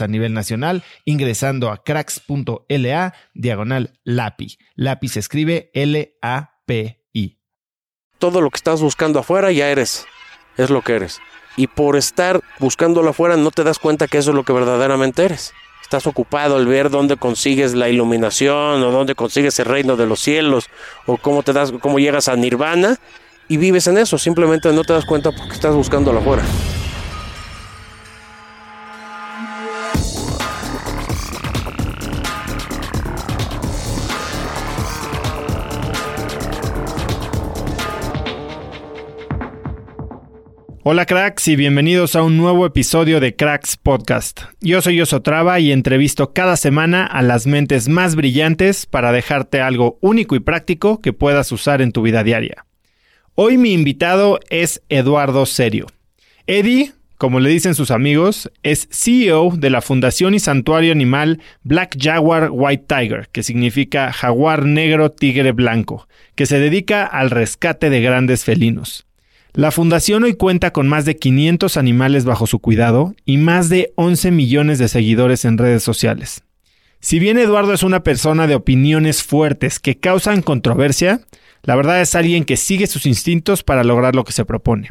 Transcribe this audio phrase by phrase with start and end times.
[0.00, 4.58] a nivel nacional ingresando a cracks.la diagonal LAPI.
[4.76, 7.38] LAPI se escribe L-A-P-I.
[8.18, 10.06] Todo lo que estás buscando afuera ya eres,
[10.56, 11.20] es lo que eres.
[11.56, 15.24] Y por estar buscándolo afuera no te das cuenta que eso es lo que verdaderamente
[15.24, 15.52] eres.
[15.82, 20.18] Estás ocupado al ver dónde consigues la iluminación o dónde consigues el reino de los
[20.20, 20.70] cielos
[21.06, 22.98] o cómo te das cómo llegas a nirvana
[23.48, 26.42] y vives en eso, simplemente no te das cuenta porque estás buscándolo afuera.
[40.86, 44.42] Hola cracks y bienvenidos a un nuevo episodio de Cracks Podcast.
[44.60, 49.96] Yo soy Osotrava y entrevisto cada semana a las mentes más brillantes para dejarte algo
[50.02, 52.66] único y práctico que puedas usar en tu vida diaria.
[53.34, 55.86] Hoy mi invitado es Eduardo Serio.
[56.46, 61.96] Eddie, como le dicen sus amigos, es CEO de la Fundación y Santuario Animal Black
[61.98, 68.02] Jaguar White Tiger, que significa jaguar negro tigre blanco, que se dedica al rescate de
[68.02, 69.06] grandes felinos.
[69.56, 73.92] La fundación hoy cuenta con más de 500 animales bajo su cuidado y más de
[73.94, 76.42] 11 millones de seguidores en redes sociales.
[76.98, 81.20] Si bien Eduardo es una persona de opiniones fuertes que causan controversia,
[81.62, 84.90] la verdad es alguien que sigue sus instintos para lograr lo que se propone.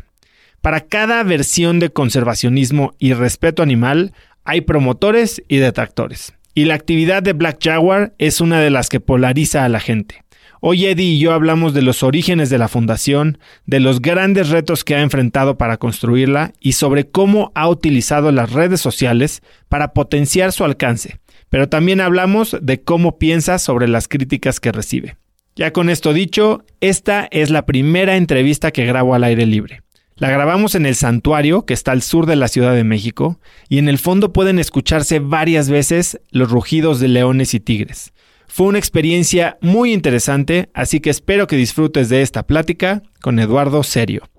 [0.62, 4.14] Para cada versión de conservacionismo y respeto animal
[4.46, 6.36] hay promotores y detractores.
[6.56, 10.23] Y la actividad de Black Jaguar es una de las que polariza a la gente.
[10.66, 14.86] Hoy Eddie y yo hablamos de los orígenes de la fundación, de los grandes retos
[14.86, 20.54] que ha enfrentado para construirla y sobre cómo ha utilizado las redes sociales para potenciar
[20.54, 21.20] su alcance.
[21.50, 25.18] Pero también hablamos de cómo piensa sobre las críticas que recibe.
[25.58, 29.82] Ya con esto dicho, esta es la primera entrevista que grabo al aire libre.
[30.16, 33.38] La grabamos en el santuario, que está al sur de la Ciudad de México,
[33.68, 38.13] y en el fondo pueden escucharse varias veces los rugidos de leones y tigres.
[38.56, 43.82] Fue una experiencia muy interesante, así que espero que disfrutes de esta plática con Eduardo
[43.82, 44.30] Serio.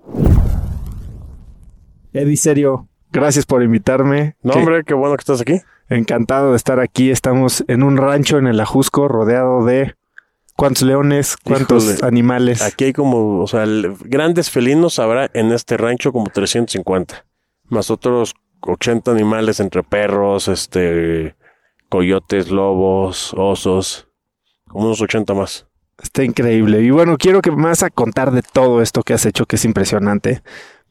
[2.13, 4.37] Eddie Serio, gracias por invitarme.
[4.41, 5.59] No, hombre, qué bueno que estás aquí.
[5.89, 7.11] Encantado de estar aquí.
[7.11, 9.95] Estamos en un rancho en el Ajusco, rodeado de
[10.55, 12.61] cuántos leones, cuántos Híjole, animales.
[12.61, 13.65] Aquí hay como, o sea,
[14.05, 17.25] grandes felinos habrá en este rancho como 350,
[17.67, 21.35] más otros 80 animales entre perros, este,
[21.89, 24.07] coyotes, lobos, osos,
[24.67, 25.67] como unos 80 más.
[26.01, 26.81] Está increíble.
[26.81, 29.55] Y bueno, quiero que me vas a contar de todo esto que has hecho, que
[29.55, 30.41] es impresionante.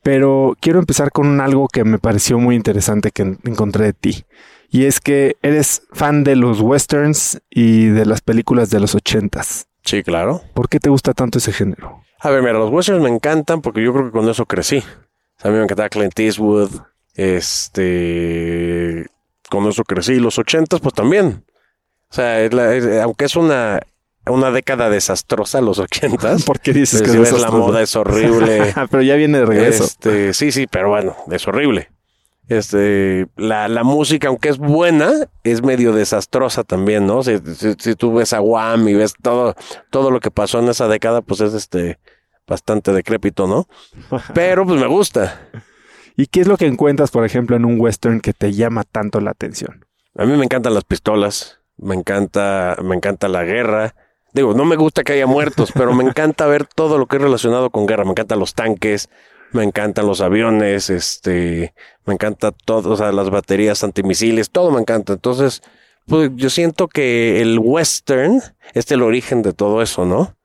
[0.02, 4.24] Pero quiero empezar con algo que me pareció muy interesante que en- encontré de ti.
[4.70, 9.66] Y es que eres fan de los westerns y de las películas de los ochentas.
[9.84, 10.42] Sí, claro.
[10.54, 12.00] ¿Por qué te gusta tanto ese género?
[12.20, 14.78] A ver, mira, los westerns me encantan porque yo creo que con eso crecí.
[14.78, 16.70] O sea, a mí me encantaba Clint Eastwood.
[17.14, 19.06] Este.
[19.54, 20.16] Con eso crecí.
[20.20, 21.44] Los ochentas, pues también.
[22.10, 23.80] O sea, es la- es- aunque es una,
[24.26, 26.42] una década desastrosa, los ochentas.
[26.46, 28.74] ¿Por qué dices Si que ves es la moda es horrible.
[28.90, 29.84] Pero ya viene de regreso.
[29.84, 31.90] Este, sí, sí, pero bueno, es horrible.
[32.48, 35.10] Este, la, la música, aunque es buena,
[35.44, 37.22] es medio desastrosa también, ¿no?
[37.22, 39.54] Si, si- si tú ves a Wham y ves todo,
[39.90, 41.98] todo lo que pasó en esa década, pues es este
[42.46, 43.66] bastante decrépito, ¿no?
[44.34, 45.40] Pero pues me gusta.
[46.16, 49.20] ¿Y qué es lo que encuentras, por ejemplo, en un western que te llama tanto
[49.20, 49.84] la atención?
[50.16, 53.94] A mí me encantan las pistolas, me encanta, me encanta la guerra.
[54.32, 57.22] Digo, no me gusta que haya muertos, pero me encanta ver todo lo que es
[57.22, 58.04] relacionado con guerra.
[58.04, 59.08] Me encantan los tanques,
[59.52, 61.74] me encantan los aviones, este,
[62.06, 65.14] me encanta todo, o sea, las baterías antimisiles, todo me encanta.
[65.14, 65.62] Entonces,
[66.06, 68.40] pues yo siento que el western
[68.72, 70.36] es el origen de todo eso, ¿no?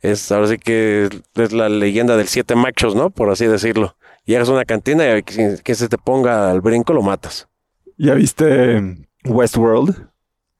[0.00, 3.10] Es ahora sí que es la leyenda del siete machos, ¿no?
[3.10, 3.96] Por así decirlo.
[4.24, 7.48] Llegas a una cantina y que, que se te ponga al brinco lo matas.
[7.96, 10.08] ¿Ya viste Westworld?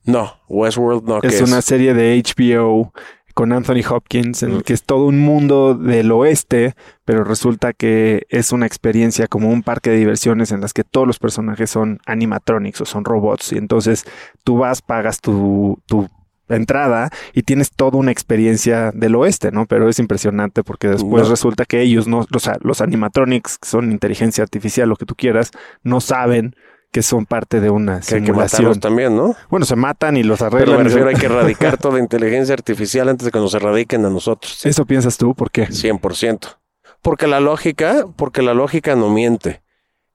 [0.04, 1.20] No, Westworld no.
[1.20, 2.92] ¿qué Es una serie de HBO
[3.34, 6.74] con Anthony Hopkins, en el que es todo un mundo del oeste,
[7.04, 11.06] pero resulta que es una experiencia como un parque de diversiones en las que todos
[11.06, 13.52] los personajes son animatronics o son robots.
[13.52, 14.04] Y entonces
[14.44, 16.08] tú vas, pagas tu, tu
[16.48, 19.66] entrada y tienes toda una experiencia del oeste, ¿no?
[19.66, 21.30] Pero es impresionante porque después No.
[21.30, 25.14] resulta que ellos no, o sea, los animatronics, que son inteligencia artificial, lo que tú
[25.14, 25.50] quieras,
[25.82, 26.54] no saben
[26.92, 28.62] que son parte de una que hay que simulación.
[28.62, 29.34] matarlos también, ¿no?
[29.50, 30.76] Bueno, se matan y los Pero arreglan.
[30.84, 34.10] me se- refiero, hay que erradicar toda inteligencia artificial antes de que nos erradiquen a
[34.10, 34.64] nosotros.
[34.64, 35.34] ¿Eso piensas tú?
[35.34, 35.66] ¿Por qué?
[35.68, 36.56] 100%.
[37.02, 39.62] Porque la lógica, porque la lógica no miente.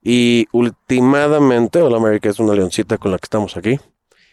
[0.02, 3.78] Y últimamente, hola América es una leoncita con la que estamos aquí.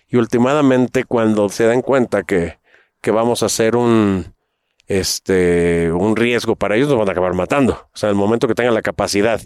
[0.10, 2.60] Y últimamente cuando se dan cuenta que,
[3.02, 4.34] que vamos a hacer un,
[4.88, 7.74] este, un riesgo para ellos, nos van a acabar matando.
[7.74, 9.42] O sea, en el momento que tengan la capacidad.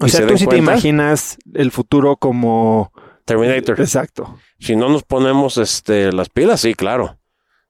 [0.00, 2.92] O sea, se tú sí te imaginas el futuro como...
[3.24, 3.80] Terminator.
[3.80, 4.38] Exacto.
[4.60, 7.18] Si no nos ponemos este, las pilas, sí, claro.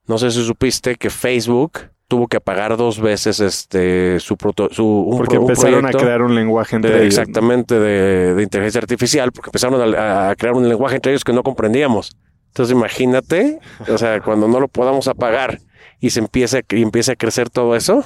[0.07, 1.79] No sé si supiste que Facebook
[2.09, 5.99] tuvo que apagar dos veces este su, proto- su un, Porque pro- un empezaron proyecto
[5.99, 7.17] a crear un lenguaje entre de- ellos.
[7.17, 7.23] ¿no?
[7.23, 11.33] exactamente de, de inteligencia artificial, porque empezaron a, a crear un lenguaje entre ellos que
[11.33, 12.15] no comprendíamos.
[12.57, 15.61] Entonces imagínate, o sea, cuando no lo podamos apagar
[16.01, 18.03] y se empiece y empiece a crecer todo eso,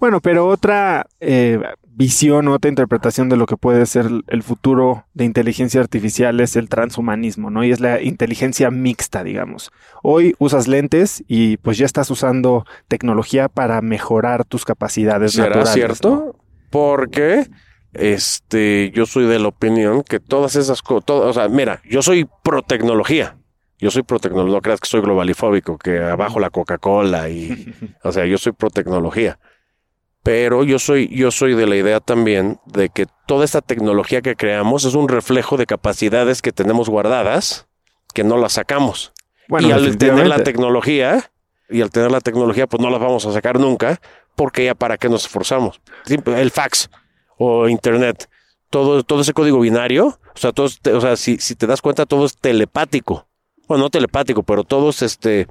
[0.00, 5.24] Bueno, pero otra eh, visión, otra interpretación de lo que puede ser el futuro de
[5.24, 7.62] inteligencia artificial es el transhumanismo, ¿no?
[7.62, 9.70] Y es la inteligencia mixta, digamos.
[10.02, 15.74] Hoy usas lentes y pues ya estás usando tecnología para mejorar tus capacidades ¿será naturales.
[15.74, 16.10] cierto?
[16.10, 16.36] ¿no?
[16.70, 17.46] Porque
[17.94, 22.28] este, yo soy de la opinión que todas esas cosas, o sea, mira, yo soy
[22.42, 23.36] pro tecnología.
[23.78, 28.12] Yo soy pro tecnología, no creas que soy globalifóbico, que abajo la Coca-Cola y, o
[28.12, 29.38] sea, yo soy pro tecnología.
[30.22, 34.34] Pero yo soy, yo soy de la idea también de que toda esta tecnología que
[34.34, 37.68] creamos es un reflejo de capacidades que tenemos guardadas,
[38.12, 39.12] que no las sacamos.
[39.48, 41.30] Bueno, y al tener la tecnología,
[41.68, 44.00] y al tener la tecnología, pues no las vamos a sacar nunca,
[44.34, 45.80] porque ya para qué nos esforzamos.
[46.08, 46.90] El fax
[47.38, 48.28] o internet,
[48.70, 51.68] todo, todo ese código binario, o sea, todo es te- o sea, si, si te
[51.68, 53.25] das cuenta, todo es telepático.
[53.68, 55.46] Bueno, no telepático, pero todo es este,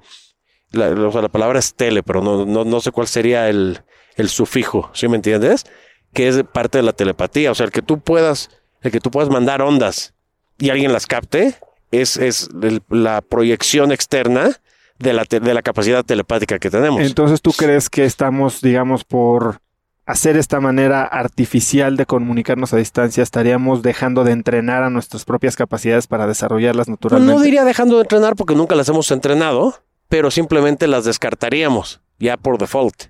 [0.72, 3.82] la, o sea, la palabra es tele, pero no, no, no sé cuál sería el,
[4.16, 5.66] el sufijo, ¿sí me entiendes?
[6.14, 8.50] Que es parte de la telepatía, o sea, el que tú puedas,
[8.82, 10.14] el que tú puedas mandar ondas
[10.58, 11.56] y alguien las capte,
[11.92, 12.50] es, es
[12.90, 14.60] la proyección externa
[15.00, 17.02] de la, de la capacidad telepática que tenemos.
[17.02, 19.60] Entonces, ¿tú crees que estamos, digamos, por
[20.06, 25.56] hacer esta manera artificial de comunicarnos a distancia, estaríamos dejando de entrenar a nuestras propias
[25.56, 27.34] capacidades para desarrollarlas Pues naturalmente?
[27.34, 32.38] no diría dejando de entrenar porque nunca las hemos entrenado, pero simplemente las descartaríamos ya
[32.38, 33.06] por default.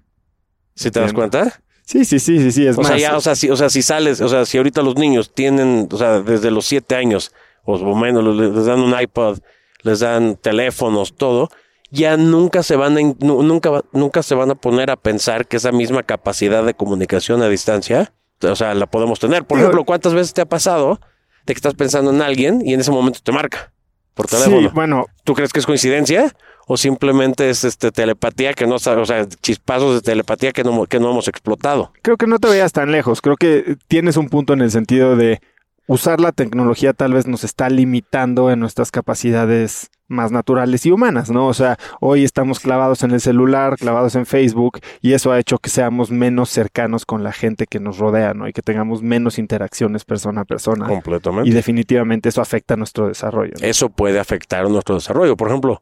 [0.75, 1.61] ¿Sí te das cuenta?
[1.83, 2.87] Sí, sí, sí, sí, sí, es O más.
[2.89, 5.33] sea, ya, o sea, si, o sea, si sales, o sea, si ahorita los niños
[5.33, 7.31] tienen, o sea, desde los siete años,
[7.63, 9.39] o menos, les les dan un iPod,
[9.83, 11.49] les dan teléfonos, todo,
[11.95, 15.71] ya nunca se van a, nunca, nunca se van a poner a pensar que esa
[15.71, 19.45] misma capacidad de comunicación a distancia, o sea, la podemos tener.
[19.45, 20.99] Por ejemplo, ¿cuántas veces te ha pasado
[21.45, 23.71] de que estás pensando en alguien y en ese momento te marca
[24.13, 24.71] por sí, teléfono?
[24.73, 26.33] bueno, ¿Tú crees que es coincidencia?
[26.67, 30.99] ¿O simplemente es este telepatía que no o sea, chispazos de telepatía que no, que
[30.99, 31.93] no hemos explotado?
[32.01, 33.21] creo que no te vayas tan lejos.
[33.21, 35.41] Creo que tienes un punto en el sentido de
[35.87, 41.29] usar la tecnología tal vez nos está limitando en nuestras capacidades más naturales y humanas,
[41.29, 41.47] ¿no?
[41.47, 45.57] O sea, hoy estamos clavados en el celular, clavados en Facebook, y eso ha hecho
[45.57, 48.47] que seamos menos cercanos con la gente que nos rodea, ¿no?
[48.47, 50.87] Y que tengamos menos interacciones persona a persona.
[50.87, 51.49] Completamente.
[51.49, 53.53] Y definitivamente eso afecta nuestro desarrollo.
[53.59, 53.65] ¿no?
[53.65, 55.35] Eso puede afectar a nuestro desarrollo.
[55.35, 55.81] Por ejemplo,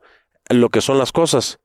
[0.50, 1.60] lo que son las cosas.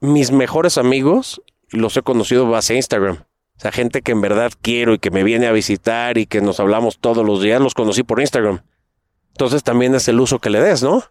[0.00, 3.18] Mis mejores amigos los he conocido base a Instagram.
[3.56, 6.40] O sea, gente que en verdad quiero y que me viene a visitar y que
[6.40, 8.62] nos hablamos todos los días, los conocí por Instagram.
[9.28, 11.04] Entonces también es el uso que le des, ¿no?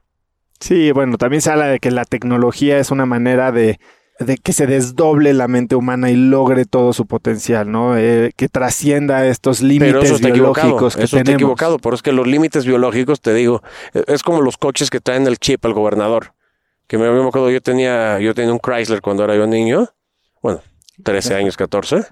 [0.62, 3.80] Sí, bueno, también se habla de que la tecnología es una manera de,
[4.20, 7.98] de que se desdoble la mente humana y logre todo su potencial, ¿no?
[7.98, 11.30] Eh, que trascienda estos límites biológicos que eso tenemos.
[11.30, 13.64] Está equivocado, pero es que los límites biológicos, te digo,
[13.94, 16.34] eh, es como los coches que traen el chip al gobernador.
[16.88, 19.90] Que me, me acuerdo, yo tenía, yo tenía un Chrysler cuando era yo niño,
[20.44, 20.62] bueno,
[21.04, 22.06] 13 años, 14,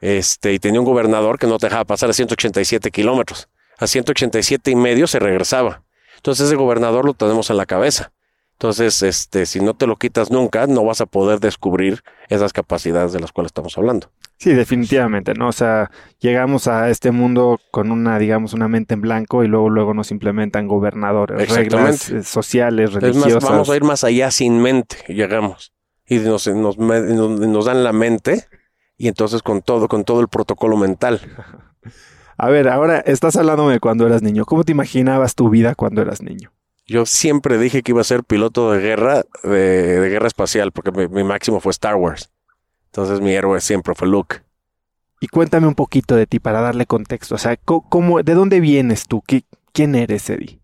[0.00, 3.48] este, y tenía un gobernador que no te dejaba pasar a 187 kilómetros.
[3.78, 5.82] A 187 y medio se regresaba.
[6.26, 8.10] Entonces ese gobernador lo tenemos en la cabeza.
[8.54, 13.12] Entonces, este, si no te lo quitas nunca, no vas a poder descubrir esas capacidades
[13.12, 14.10] de las cuales estamos hablando.
[14.36, 15.46] Sí, definitivamente, ¿no?
[15.46, 19.70] O sea, llegamos a este mundo con una, digamos, una mente en blanco y luego,
[19.70, 23.28] luego nos implementan gobernadores, reglas eh, sociales, religiosas.
[23.28, 25.72] Es más, vamos a ir más allá sin mente, llegamos.
[26.08, 28.48] Y nos, nos, nos dan la mente
[28.96, 31.20] y entonces con todo, con todo el protocolo mental.
[32.38, 34.44] A ver, ahora estás hablando de cuando eras niño.
[34.44, 36.52] ¿Cómo te imaginabas tu vida cuando eras niño?
[36.86, 41.24] Yo siempre dije que iba a ser piloto de guerra, de, guerra espacial, porque mi,
[41.24, 42.30] máximo fue Star Wars.
[42.86, 44.42] Entonces mi héroe siempre fue Luke.
[45.20, 47.34] Y cuéntame un poquito de ti para darle contexto.
[47.34, 49.22] O sea, ¿cómo, ¿de dónde vienes tú?
[49.26, 50.60] ¿Qué, ¿Quién eres, Eddie?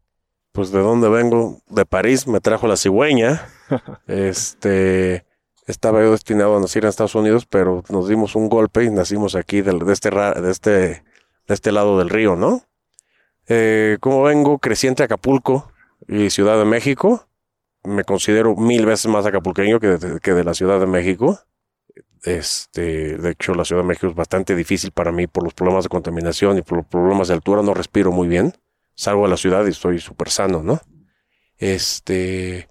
[0.52, 3.48] Pues de dónde vengo, de París, me trajo la cigüeña.
[4.06, 5.24] este,
[5.66, 9.34] estaba yo destinado a nacer en Estados Unidos, pero nos dimos un golpe y nacimos
[9.34, 11.02] aquí de, de este, de este,
[11.52, 12.62] de este lado del río, ¿no?
[13.46, 15.70] Eh, como vengo, crecí entre Acapulco
[16.08, 17.28] y Ciudad de México.
[17.84, 21.40] Me considero mil veces más acapulqueño que de, que de la Ciudad de México.
[22.22, 25.84] Este, de hecho, la Ciudad de México es bastante difícil para mí por los problemas
[25.84, 27.62] de contaminación y por los problemas de altura.
[27.62, 28.54] No respiro muy bien.
[28.94, 30.80] Salgo a la ciudad y estoy súper sano, ¿no?
[31.58, 32.66] Este,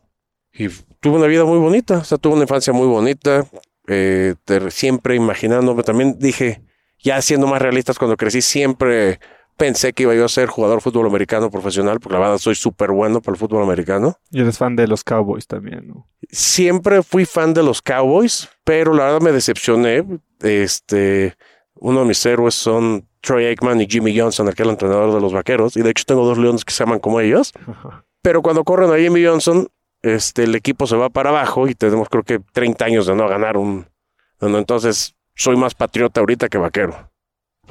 [0.53, 0.69] y
[0.99, 1.99] tuve una vida muy bonita.
[1.99, 3.45] O sea, tuve una infancia muy bonita.
[3.87, 4.33] Eh,
[4.69, 5.83] siempre imaginándome.
[5.83, 6.63] También dije,
[7.01, 9.19] ya siendo más realistas, cuando crecí siempre
[9.57, 12.55] pensé que iba yo a ser jugador de fútbol americano profesional, porque la verdad soy
[12.55, 14.17] súper bueno para el fútbol americano.
[14.31, 16.07] Y eres fan de los Cowboys también, ¿no?
[16.31, 20.03] Siempre fui fan de los Cowboys, pero la verdad me decepcioné.
[20.39, 21.35] Este,
[21.75, 25.77] uno de mis héroes son Troy Aikman y Jimmy Johnson, aquel entrenador de los vaqueros,
[25.77, 27.53] y de hecho tengo dos leones que se llaman como ellos.
[28.23, 29.67] Pero cuando corren a Jimmy Johnson,
[30.01, 33.27] este, el equipo se va para abajo y tenemos creo que 30 años de no
[33.27, 33.87] ganar un...
[34.39, 37.11] Entonces, soy más patriota ahorita que vaquero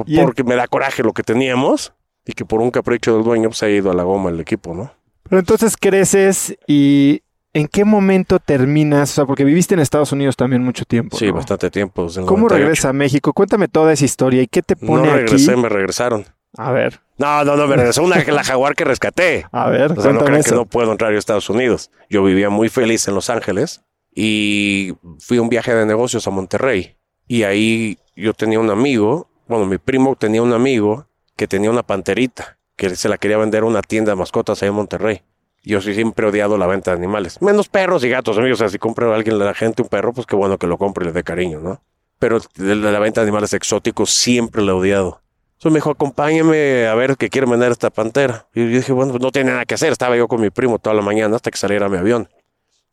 [0.04, 1.92] porque me da coraje lo que teníamos
[2.24, 4.74] y que por un capricho del dueño se ha ido a la goma el equipo,
[4.74, 4.92] ¿no?
[5.28, 9.10] Pero entonces creces y ¿en qué momento terminas?
[9.12, 11.16] O sea, porque viviste en Estados Unidos también mucho tiempo.
[11.16, 12.08] Sí, bastante tiempo.
[12.26, 13.32] ¿Cómo regresa a México?
[13.32, 16.24] Cuéntame toda esa historia y qué te pone No regresé, me regresaron.
[16.56, 17.00] A ver.
[17.16, 19.46] No, no, no, me regresó una, la jaguar que rescaté.
[19.52, 21.90] A ver, o sea, no crean que no puedo entrar a Estados Unidos.
[22.08, 26.30] Yo vivía muy feliz en Los Ángeles y fui a un viaje de negocios a
[26.30, 26.96] Monterrey.
[27.30, 31.82] Y ahí yo tenía un amigo bueno, mi primo tenía un amigo que tenía una
[31.82, 35.22] panterita, que se la quería vender a una tienda de mascotas ahí en Monterrey.
[35.64, 37.42] Yo siempre he odiado la venta de animales.
[37.42, 38.58] Menos perros y gatos, amigos.
[38.58, 40.78] O sea, si compra a alguien, la gente un perro, pues qué bueno que lo
[40.78, 41.82] compre y le dé cariño, ¿no?
[42.20, 45.20] Pero de la venta de animales exóticos siempre lo he odiado.
[45.54, 48.46] Entonces me dijo, acompáñame a ver qué quiere vender esta pantera.
[48.54, 49.90] Y yo dije, bueno, pues no tiene nada que hacer.
[49.90, 52.28] Estaba yo con mi primo toda la mañana hasta que saliera mi avión.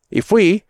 [0.10, 0.66] Y fui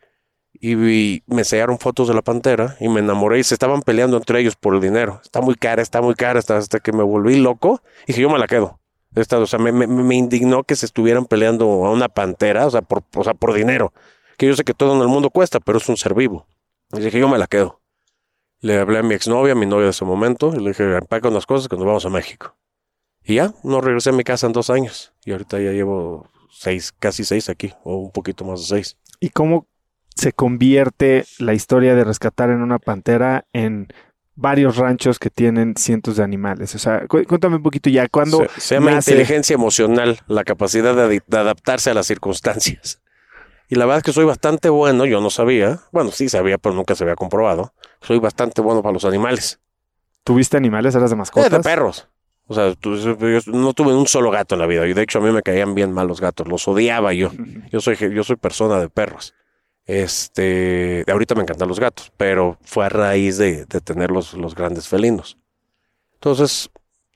[0.59, 4.39] y, me enseñaron fotos de la pantera y me enamoré y se estaban peleando entre
[4.39, 5.19] ellos por el dinero.
[5.23, 8.29] Está muy cara, está muy cara, hasta, hasta que me volví loco y dije, yo
[8.29, 8.79] me la quedo.
[9.15, 12.81] Esta, o sea, me, me, indignó que se estuvieran peleando a una pantera, o sea,
[12.81, 13.93] por, o sea, por dinero.
[14.37, 16.45] Que yo sé que todo en el mundo cuesta, pero es un ser vivo.
[16.93, 17.81] Y dije, yo me la quedo.
[18.59, 21.29] Le hablé a mi exnovia, a mi novia de ese momento, y le dije, empaca
[21.29, 22.55] unas cosas que nos vamos a México.
[23.23, 25.13] Y ya, no regresé a mi casa en dos años.
[25.25, 28.97] Y ahorita ya llevo seis, casi seis aquí, o un poquito más de seis.
[29.19, 29.67] ¿Y cómo,
[30.17, 33.87] se convierte la historia de rescatar en una pantera en
[34.37, 36.73] varios ranchos que tienen cientos de animales.
[36.75, 41.89] O sea, cuéntame un poquito ya, ¿cuándo se, llama inteligencia emocional, la capacidad de, adaptarse
[41.89, 43.01] a las circunstancias.
[43.67, 46.73] Y la verdad es que soy bastante bueno, yo no sabía, bueno, sí sabía, pero
[46.73, 47.73] nunca se había comprobado.
[47.99, 49.59] Soy bastante bueno para los animales.
[50.23, 50.95] ¿Tuviste animales?
[50.95, 51.51] ¿Eras de mascotas?
[51.51, 52.07] Eh, de perros.
[52.47, 54.87] O sea, yo no tuve un solo gato en la vida.
[54.87, 56.47] Y de hecho a mí me caían bien mal los gatos.
[56.47, 57.31] Los odiaba yo.
[57.71, 59.33] Yo soy, yo soy persona de perros.
[59.87, 65.37] Este, ahorita me encantan los gatos, pero fue a raíz de, tener los, grandes felinos.
[66.15, 66.69] Entonces,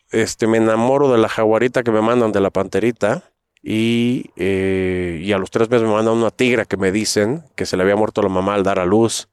[0.09, 3.23] este, me enamoro de la jaguarita que me mandan de la panterita
[3.61, 7.65] y, eh, y a los tres meses me mandan una tigra que me dicen que
[7.65, 9.27] se le había muerto la mamá al dar a luz.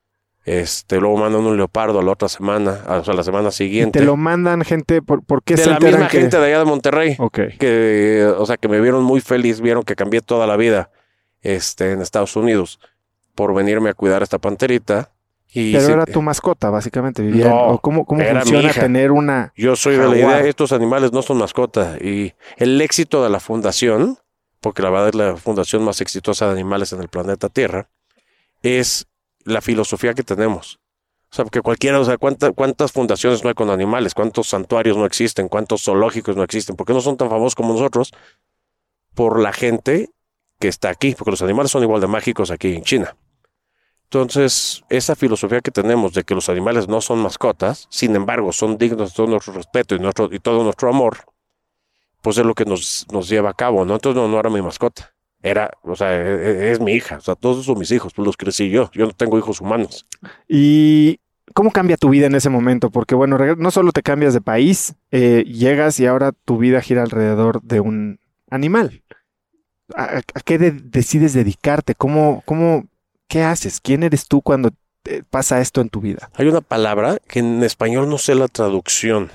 [0.45, 4.00] Este, luego mandan un leopardo a la otra semana, o sea, la semana siguiente.
[4.00, 5.00] ¿Te lo mandan gente?
[5.02, 7.16] ¿Por, por qué De la misma gente de allá de Monterrey.
[7.18, 7.38] Ok.
[7.59, 10.90] Que, o sea, que me vieron muy feliz, vieron que cambié toda la vida
[11.42, 12.80] este, en Estados Unidos
[13.38, 15.12] por venirme a cuidar esta panterita
[15.52, 17.23] Y Pero era tu mascota, básicamente.
[17.23, 19.52] No, ¿O cómo, funciona tener una.
[19.57, 21.97] Yo soy de la idea, estos animales no son mascota.
[22.00, 24.18] Y el éxito de la fundación,
[24.61, 27.88] porque la verdad es la fundación más exitosa de animales en el planeta Tierra,
[28.64, 29.07] es
[29.45, 30.80] la filosofía que tenemos.
[31.30, 34.14] O sea, porque cualquiera, o sea, ¿cuánta- ¿cuántas fundaciones no hay con animales?
[34.14, 35.49] ¿Cuántos santuarios no existen?
[35.49, 36.75] ¿Cuántos zoológicos no existen?
[36.75, 38.12] ¿Por qué no son tan famosos como nosotros?
[39.14, 40.11] Por la gente
[40.59, 43.16] que está aquí, porque los animales son igual de mágicos aquí en China.
[44.10, 48.78] Entonces, esa filosofía que tenemos de que los animales no son mascotas, sin embargo, son
[48.78, 51.18] dignos de todo nuestro respeto y, nuestro, y todo nuestro amor,
[52.22, 53.94] pues es lo que nos, nos lleva a cabo, ¿no?
[53.94, 55.12] Entonces, no, no era mi mascota.
[55.42, 57.18] Era, o sea, e- e- es, mi hija.
[57.18, 58.90] O sea, todos son mis hijos, pues los crecí yo.
[58.92, 60.06] Yo no tengo hijos humanos.
[60.48, 61.20] ¿Y
[61.54, 62.90] cómo cambia tu vida en ese momento?
[62.90, 67.02] Porque, bueno, no solo te cambias de país, eh, llegas y ahora tu vida gira
[67.02, 69.02] alrededor de un animal.
[69.94, 71.94] ¿A, qué de- decides dedicarte?
[71.94, 72.86] ¿Cómo, cómo,
[73.28, 73.80] qué haces?
[73.80, 74.70] ¿Quién eres tú cuando
[75.02, 76.30] te pasa esto en tu vida?
[76.35, 79.30] Hay una palabra que en español no sé la traducción,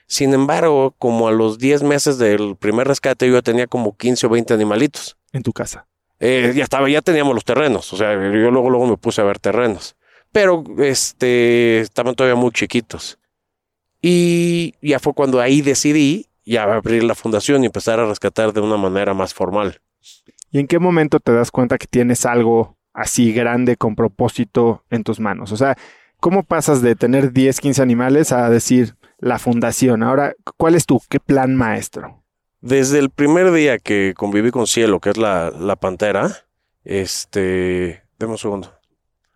[0.08, 4.28] Sin embargo, como a los 10 meses del primer rescate, yo ya tenía como 15
[4.28, 5.18] o 20 animalitos.
[5.34, 5.88] en tu casa.
[6.20, 7.92] Eh, ya ya teníamos los terrenos.
[7.94, 9.96] O sea, yo luego, luego me puse a ver terrenos.
[10.32, 13.20] Pero este estaban todavía muy chiquitos.
[14.02, 18.62] Y ya fue cuando ahí decidí ya abrir la fundación y empezar a rescatar de
[18.62, 19.82] una manera más formal.
[20.52, 25.04] ¿Y en qué momento te das cuenta que tienes algo así grande con propósito en
[25.04, 25.52] tus manos?
[25.52, 25.78] O sea,
[26.20, 30.04] ¿cómo pasas de tener 10, 15 animales a decir la fundación?
[30.04, 32.24] Ahora, ¿cuál es tu qué plan maestro?
[32.68, 36.36] Desde el primer día que conviví con Cielo, que es la, la pantera,
[36.84, 38.04] este...
[38.20, 38.74] Deme un segundo.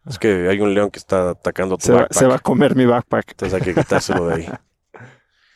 [0.06, 2.76] Es que hay un león que está atacando tu Se va, se va a comer
[2.76, 3.32] mi backpack.
[3.32, 4.50] Entonces hay que quitárselo de ahí.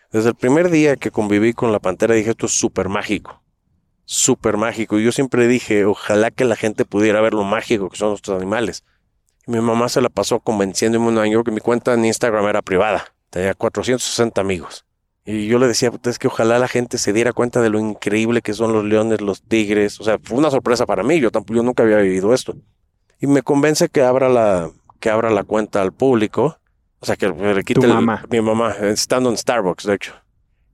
[0.10, 3.44] Desde el primer día que conviví con la pantera dije, esto es súper mágico.
[4.05, 4.98] Súper mágico.
[4.98, 8.38] Y yo siempre dije, ojalá que la gente pudiera ver lo mágico que son nuestros
[8.38, 8.85] animales.
[9.46, 12.61] Y mi mamá se la pasó convenciéndome un año que mi cuenta en Instagram era
[12.61, 13.03] privada.
[13.31, 14.85] Tenía 460 amigos.
[15.25, 17.79] Y yo le decía, "Puta, es que ojalá la gente se diera cuenta de lo
[17.79, 20.00] increíble que son los leones, los tigres.
[20.00, 21.20] O sea, fue una sorpresa para mí.
[21.20, 22.55] Yo tampoco, yo nunca había vivido esto.
[23.20, 26.59] Y me convence que abra la, que abra la cuenta al público.
[27.00, 28.24] O sea, que le quite Tu el- mamá.
[28.29, 30.14] mi mamá, estando en Starbucks, de hecho.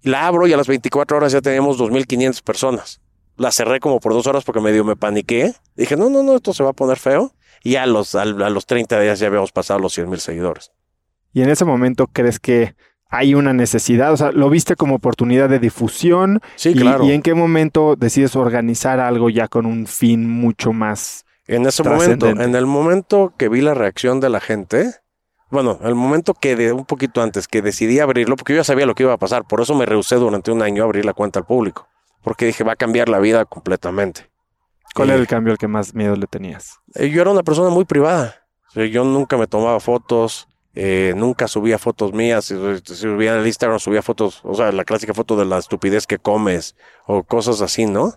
[0.02, 3.00] Y la abro y a las 24 horas ya teníamos 2.500 personas.
[3.38, 5.54] La cerré como por dos horas porque medio me paniqué.
[5.76, 7.34] Dije, no, no, no, esto se va a poner feo.
[7.64, 10.72] Y a los, al- a los 30 días ya habíamos pasado los 100 mil seguidores.
[11.34, 12.76] Y en ese momento crees que
[13.12, 16.40] hay una necesidad, o sea, lo viste como oportunidad de difusión.
[16.56, 17.04] Sí, y, claro.
[17.04, 21.26] ¿Y en qué momento decides organizar algo ya con un fin mucho más?
[21.46, 24.94] En ese momento, en el momento que vi la reacción de la gente,
[25.50, 28.86] bueno, el momento que de un poquito antes que decidí abrirlo, porque yo ya sabía
[28.86, 31.14] lo que iba a pasar, por eso me rehusé durante un año a abrir la
[31.14, 31.90] cuenta al público,
[32.24, 34.32] porque dije va a cambiar la vida completamente.
[34.96, 36.80] ¿Cuál era el cambio al que más miedo le tenías?
[36.96, 38.36] Eh, Yo era una persona muy privada.
[38.74, 42.46] Yo nunca me tomaba fotos, eh, nunca subía fotos mías.
[42.46, 46.08] Si, subía en el Instagram, subía fotos, o sea, la clásica foto de la estupidez
[46.08, 48.14] que comes o cosas así, ¿no?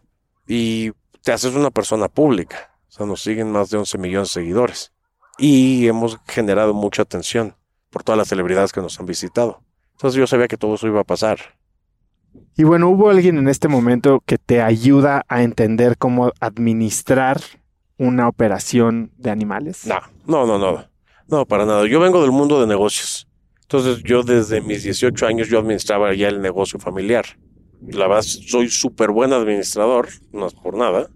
[0.46, 2.70] Y te haces una persona pública.
[2.88, 4.92] O sea, nos siguen más de 11 millones de seguidores.
[5.36, 7.56] Y hemos generado mucha atención
[7.90, 9.62] por todas las celebridades que nos han visitado.
[9.92, 11.38] Entonces yo sabía que todo eso iba a pasar.
[12.56, 17.40] Y bueno, ¿hubo alguien en este momento que te ayuda a entender cómo administrar
[17.96, 19.86] una operación de animales?
[19.86, 20.93] No, no, no, no.
[21.28, 21.86] No, para nada.
[21.86, 23.26] Yo vengo del mundo de negocios.
[23.62, 27.24] Entonces yo desde mis 18 años yo administraba ya el negocio familiar.
[27.86, 31.08] La verdad soy súper buen administrador, no es por nada.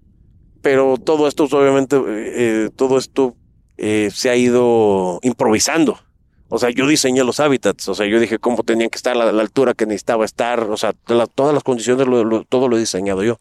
[0.62, 2.02] Pero todo esto, obviamente, eh,
[2.66, 3.36] eh, todo esto
[3.76, 5.98] eh, se ha ido improvisando.
[6.48, 7.88] O sea, yo diseñé los hábitats.
[7.88, 10.62] O sea, yo dije cómo tenían que estar, la, la altura que necesitaba estar.
[10.64, 13.38] O sea, la- todas las condiciones, lo- lo- todo lo he diseñado yo.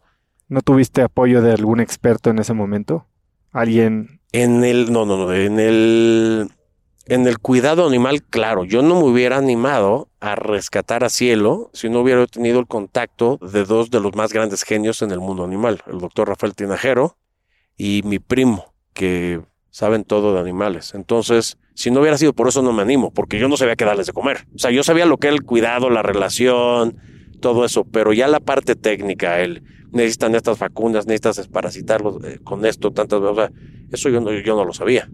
[0.48, 3.06] ¿No tuviste apoyo de algún experto en ese momento?
[3.50, 4.20] ¿Alguien?
[4.32, 6.50] En el, no, no, no, en el,
[7.08, 11.88] en el cuidado animal, claro, yo no me hubiera animado a rescatar a Cielo si
[11.88, 15.44] no hubiera tenido el contacto de dos de los más grandes genios en el mundo
[15.44, 17.16] animal, el doctor Rafael Tinajero
[17.76, 19.40] y mi primo, que
[19.70, 20.94] saben todo de animales.
[20.94, 23.84] Entonces, si no hubiera sido por eso, no me animo, porque yo no sabía qué
[23.84, 24.46] darles de comer.
[24.54, 26.98] O sea, yo sabía lo que era el cuidado, la relación,
[27.40, 32.66] todo eso, pero ya la parte técnica, el necesitan estas vacunas, necesitas desparasitarlos eh, con
[32.66, 33.50] esto, tantas o sea,
[33.90, 35.08] eso yo no, yo no lo sabía.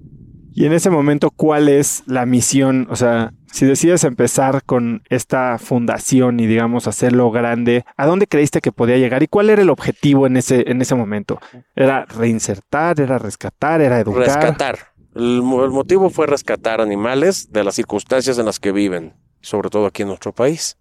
[0.56, 2.86] Y en ese momento, ¿cuál es la misión?
[2.88, 8.60] O sea, si decides empezar con esta fundación y digamos hacerlo grande, ¿a dónde creíste
[8.60, 9.24] que podía llegar?
[9.24, 11.40] ¿Y cuál era el objetivo en ese, en ese momento?
[11.74, 13.00] ¿Era reinsertar?
[13.00, 13.80] ¿Era rescatar?
[13.80, 14.26] ¿Era educar?
[14.26, 14.78] Rescatar.
[15.16, 19.86] El, el motivo fue rescatar animales de las circunstancias en las que viven, sobre todo
[19.86, 20.76] aquí en nuestro país.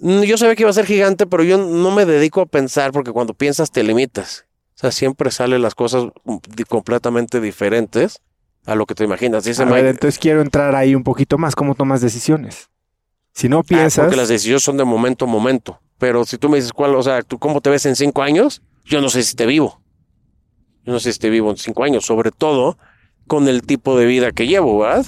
[0.00, 2.92] Mm, Yo sabía que iba a ser gigante, pero yo no me dedico a pensar
[2.92, 4.44] porque cuando piensas te limitas.
[4.74, 6.36] O sea, siempre salen las cosas mm,
[6.68, 8.20] completamente diferentes
[8.68, 9.44] a lo que te imaginas.
[9.44, 11.56] Dice A ver, entonces quiero entrar ahí un poquito más.
[11.56, 12.68] ¿Cómo tomas decisiones?
[13.32, 15.80] Si no Ah, piensas, porque las decisiones son de momento a momento.
[15.96, 18.62] Pero si tú me dices cuál, o sea, ¿tú cómo te ves en cinco años?
[18.84, 19.80] Yo no sé si te vivo.
[20.84, 22.76] Yo no sé si te vivo en cinco años, sobre todo
[23.26, 25.06] con el tipo de vida que llevo, ¿verdad?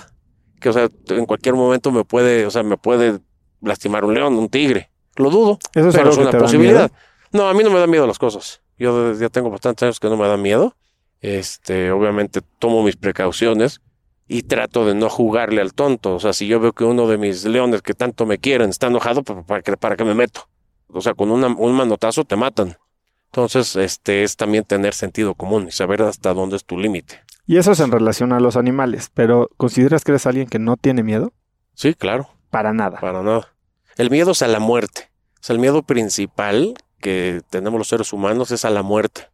[0.58, 3.20] Que, o sea, en cualquier momento me puede, o sea, me puede
[3.60, 4.90] lastimar un león, un tigre.
[5.16, 6.90] Lo dudo, eso es pero es una da posibilidad.
[7.32, 8.62] No, a mí no me dan miedo las cosas.
[8.78, 10.74] Yo ya tengo bastantes años que no me da miedo.
[11.20, 13.80] Este, obviamente tomo mis precauciones
[14.28, 16.14] y trato de no jugarle al tonto.
[16.14, 18.86] O sea, si yo veo que uno de mis leones que tanto me quieren está
[18.86, 20.48] enojado, pues para que, para me meto.
[20.88, 22.76] O sea, con una- un manotazo te matan.
[23.26, 27.20] Entonces, este es también tener sentido común y saber hasta dónde es tu límite.
[27.46, 29.10] Y eso es en relación a los animales.
[29.14, 31.32] Pero ¿consideras que eres alguien que no tiene miedo?
[31.74, 32.98] Sí, claro, Para nada.
[33.00, 33.52] para nada.
[33.96, 35.10] El miedo es a la muerte.
[35.34, 39.28] O sea, el miedo principal que tenemos los seres humanos es a la muerte.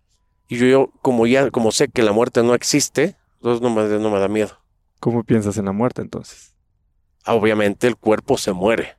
[0.48, 3.82] Y yo, yo, como ya, como sé que la muerte no existe, entonces no me,
[3.98, 4.58] no me da miedo.
[5.00, 6.54] ¿Cómo piensas en la muerte entonces?
[7.24, 8.96] Ah, Obviamente el cuerpo se muere,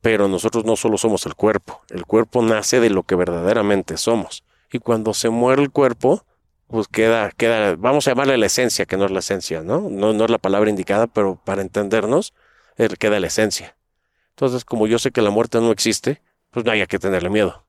[0.00, 4.44] pero nosotros no solo somos el cuerpo, el cuerpo nace de lo que verdaderamente somos.
[4.72, 6.24] Y cuando se muere el cuerpo,
[6.68, 9.88] pues queda, queda, vamos a llamarle la esencia, que no es la esencia, ¿no?
[9.90, 12.32] No, no es la palabra indicada, pero para entendernos,
[12.98, 13.76] queda la esencia.
[14.30, 17.66] Entonces, como yo sé que la muerte no existe, pues no hay que tenerle miedo.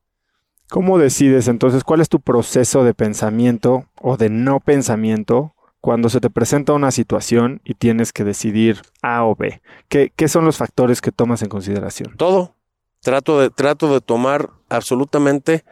[0.72, 6.18] ¿Cómo decides entonces cuál es tu proceso de pensamiento o de no pensamiento cuando se
[6.18, 9.60] te presenta una situación y tienes que decidir A o B?
[9.90, 12.16] ¿Qué, qué son los factores que tomas en consideración?
[12.16, 12.54] Todo.
[13.02, 15.62] Trato de, trato de tomar absolutamente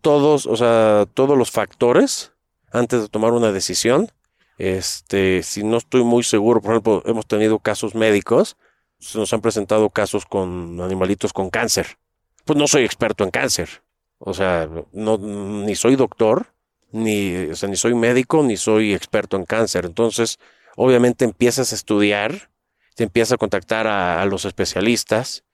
[0.00, 2.32] todos, o sea, todos los factores
[2.70, 4.12] antes de tomar una decisión.
[4.58, 8.56] Este, si no estoy muy seguro, por ejemplo, hemos tenido casos médicos,
[9.00, 11.98] se nos han presentado casos con animalitos con cáncer.
[12.44, 13.82] Pues no soy experto en cáncer.
[14.18, 16.46] O sea, no, ni soy doctor,
[16.92, 19.84] ni, ni soy médico, ni soy experto en cáncer.
[19.84, 20.38] Entonces,
[20.76, 22.50] obviamente empiezas a estudiar,
[22.94, 25.44] te empiezas a contactar a, a los especialistas,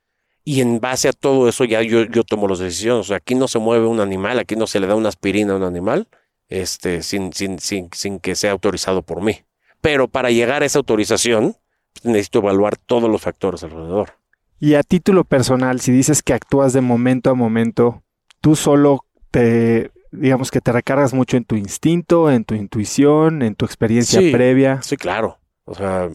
[0.44, 3.06] y en base a todo eso ya yo, yo tomo las decisiones.
[3.06, 5.52] O sea, aquí no se mueve un animal, aquí no se le da una aspirina
[5.52, 6.08] a un animal,
[6.48, 9.42] este, sin, sin, sin, sin que sea autorizado por mí.
[9.80, 11.56] Pero para llegar a esa autorización,
[11.94, 14.14] pues, necesito evaluar todos los factores alrededor.
[14.58, 18.02] Y a título personal, si dices que actúas de momento a momento,
[18.42, 23.54] tú solo te, digamos que te recargas mucho en tu instinto, en tu intuición, en
[23.54, 24.30] tu experiencia Sí.
[24.30, 24.82] previa.
[24.82, 25.38] Sí, claro.
[25.64, 26.10] O sea,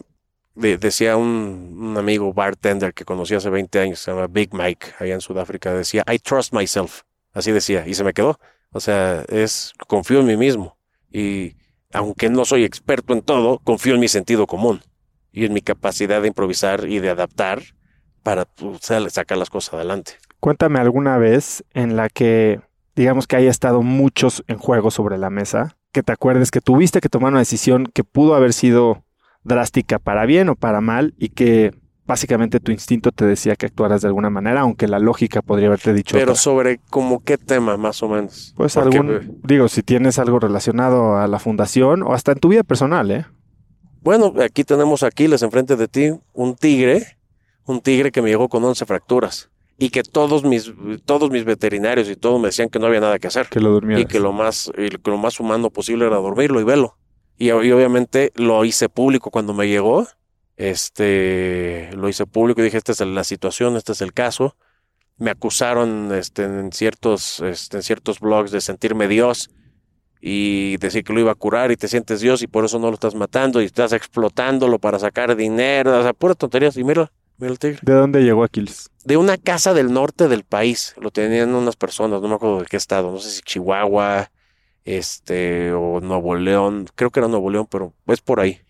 [0.54, 4.88] de- decía un, un amigo bartender que conocí hace 20 años, se llama Big Mike,
[5.00, 7.02] allá en Sudáfrica, decía, I trust myself.
[7.32, 8.38] Así decía, y se me quedó.
[8.70, 10.76] O sea, es, confío en mí mismo.
[11.10, 11.56] Y
[11.92, 14.82] aunque no soy experto en todo, confío en mi sentido común
[15.32, 17.62] y en mi capacidad de improvisar y de adaptar
[18.22, 20.12] para pues, sa- sacar las cosas adelante.
[20.40, 22.60] Cuéntame alguna vez en la que,
[22.94, 27.00] digamos que haya estado muchos en juego sobre la mesa, que te acuerdes que tuviste
[27.00, 29.04] que tomar una decisión que pudo haber sido
[29.42, 31.72] drástica para bien o para mal y que
[32.06, 35.92] básicamente tu instinto te decía que actuaras de alguna manera, aunque la lógica podría haberte
[35.92, 36.42] dicho Pero otra.
[36.42, 38.54] sobre como qué tema más o menos.
[38.56, 42.48] Pues Porque, algún, digo, si tienes algo relacionado a la fundación o hasta en tu
[42.48, 43.26] vida personal, ¿eh?
[44.00, 47.18] Bueno, aquí tenemos a Aquiles enfrente de ti, un tigre,
[47.64, 50.72] un tigre que me llegó con 11 fracturas y que todos mis,
[51.04, 53.70] todos mis veterinarios y todos me decían que no había nada que hacer Que lo
[53.70, 54.02] durmieras.
[54.02, 56.98] y que lo más, y que lo más humano posible era dormirlo y verlo.
[57.38, 60.08] Y, y obviamente lo hice público cuando me llegó,
[60.56, 64.56] este, lo hice público y dije, esta es la situación, este es el caso.
[65.16, 69.50] Me acusaron este, en, ciertos, este, en ciertos blogs de sentirme Dios
[70.20, 72.88] y decir que lo iba a curar y te sientes Dios y por eso no
[72.88, 76.76] lo estás matando y estás explotándolo para sacar dinero, o sea, puras tonterías.
[76.76, 77.78] Y mira, mira el tigre.
[77.82, 78.90] ¿De dónde llegó Aquiles?
[79.04, 82.66] De una casa del norte del país, lo tenían unas personas, no me acuerdo de
[82.66, 84.30] qué estado, no sé si Chihuahua,
[84.84, 88.60] este, o Nuevo León, creo que era Nuevo León, pero es por ahí.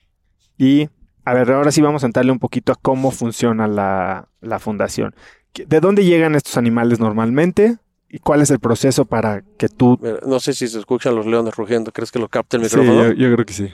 [0.56, 0.88] Y,
[1.24, 5.14] a ver, ahora sí vamos a entrarle un poquito a cómo funciona la, la fundación.
[5.54, 7.78] ¿De dónde llegan estos animales normalmente?
[8.08, 9.98] ¿Y cuál es el proceso para que tú...
[10.00, 12.76] Mira, no sé si se escuchan los leones rugiendo, ¿crees que lo capta el Sí,
[12.76, 13.08] micrófono?
[13.08, 13.70] yo, yo creo que sí.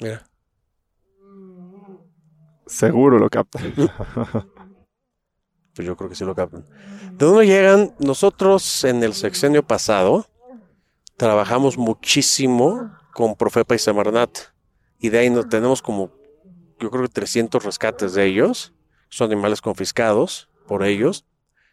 [0.00, 0.22] Mira.
[2.74, 3.60] Seguro lo capta.
[5.76, 6.64] Pues yo creo que sí lo captan.
[7.18, 7.96] ¿De dónde llegan?
[7.98, 10.24] Nosotros en el sexenio pasado
[11.16, 14.38] trabajamos muchísimo con Profepa y Semarnat.
[15.00, 16.12] Y de ahí nos tenemos como,
[16.78, 18.72] yo creo que 300 rescates de ellos.
[19.08, 21.24] Son animales confiscados por ellos.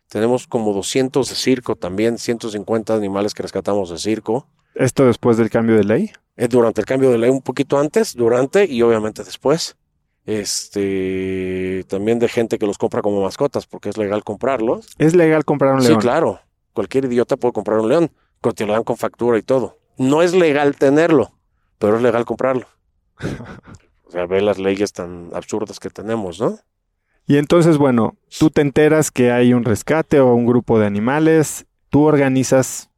[0.09, 4.47] Tenemos como 200 de circo también, 150 animales que rescatamos de circo.
[4.73, 6.11] ¿Esto después del cambio de ley?
[6.37, 9.77] Eh, durante el cambio de ley, un poquito antes, durante y obviamente después.
[10.25, 14.87] Este, también de gente que los compra como mascotas, porque es legal comprarlos.
[14.97, 15.95] ¿Es legal comprar un león?
[15.95, 16.39] Sí, claro.
[16.73, 18.11] Cualquier idiota puede comprar un león,
[18.55, 19.77] te lo dan con factura y todo.
[19.97, 21.31] No es legal tenerlo,
[21.77, 22.67] pero es legal comprarlo.
[24.05, 26.59] o sea, ve las leyes tan absurdas que tenemos, ¿no?
[27.27, 31.65] Y entonces, bueno, tú te enteras que hay un rescate o un grupo de animales,
[31.89, 32.90] tú organizas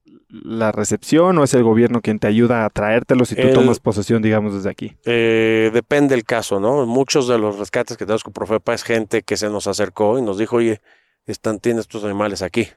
[0.44, 3.80] la recepción o es el gobierno quien te ayuda a traértelos y tú El- tomas
[3.80, 4.98] posesión, digamos, desde aquí.
[5.06, 6.86] Eh, depende el caso, ¿no?
[6.88, 10.24] Muchos de los rescates que tenemos con Profepa es gente que se nos acercó y
[10.24, 10.82] nos dijo, oye,
[11.28, 12.68] están, tienes estos animales aquí.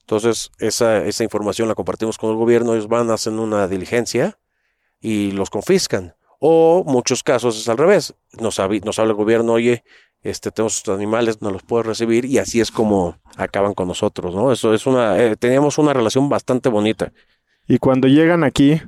[0.00, 4.38] Entonces, esa, esa información la compartimos con el gobierno, ellos van, hacen una diligencia
[5.00, 6.14] y los confiscan.
[6.40, 8.14] O muchos casos es al revés.
[8.32, 9.84] Nos habla el gobierno, oye,
[10.24, 14.34] este, tenemos estos animales, no los puedes recibir y así es como acaban con nosotros,
[14.34, 14.50] ¿no?
[14.50, 17.12] Eso es una, eh, teníamos una relación bastante bonita.
[17.68, 18.80] Y cuando llegan aquí,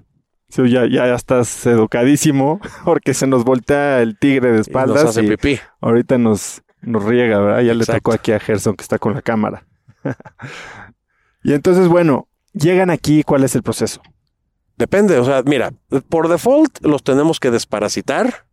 [0.48, 5.24] ya, ya estás educadísimo porque se nos voltea el tigre de Y nos espaldas hace
[5.24, 5.60] y pipí.
[5.82, 7.60] ahorita nos, nos riega, ¿verdad?
[7.60, 9.66] Ya le tocó aquí a Gerson que está con la cámara.
[11.44, 14.00] y entonces, bueno, llegan aquí, ¿cuál es el proceso?
[14.78, 15.72] Depende, o sea, mira,
[16.08, 18.45] por default los tenemos que desparasitar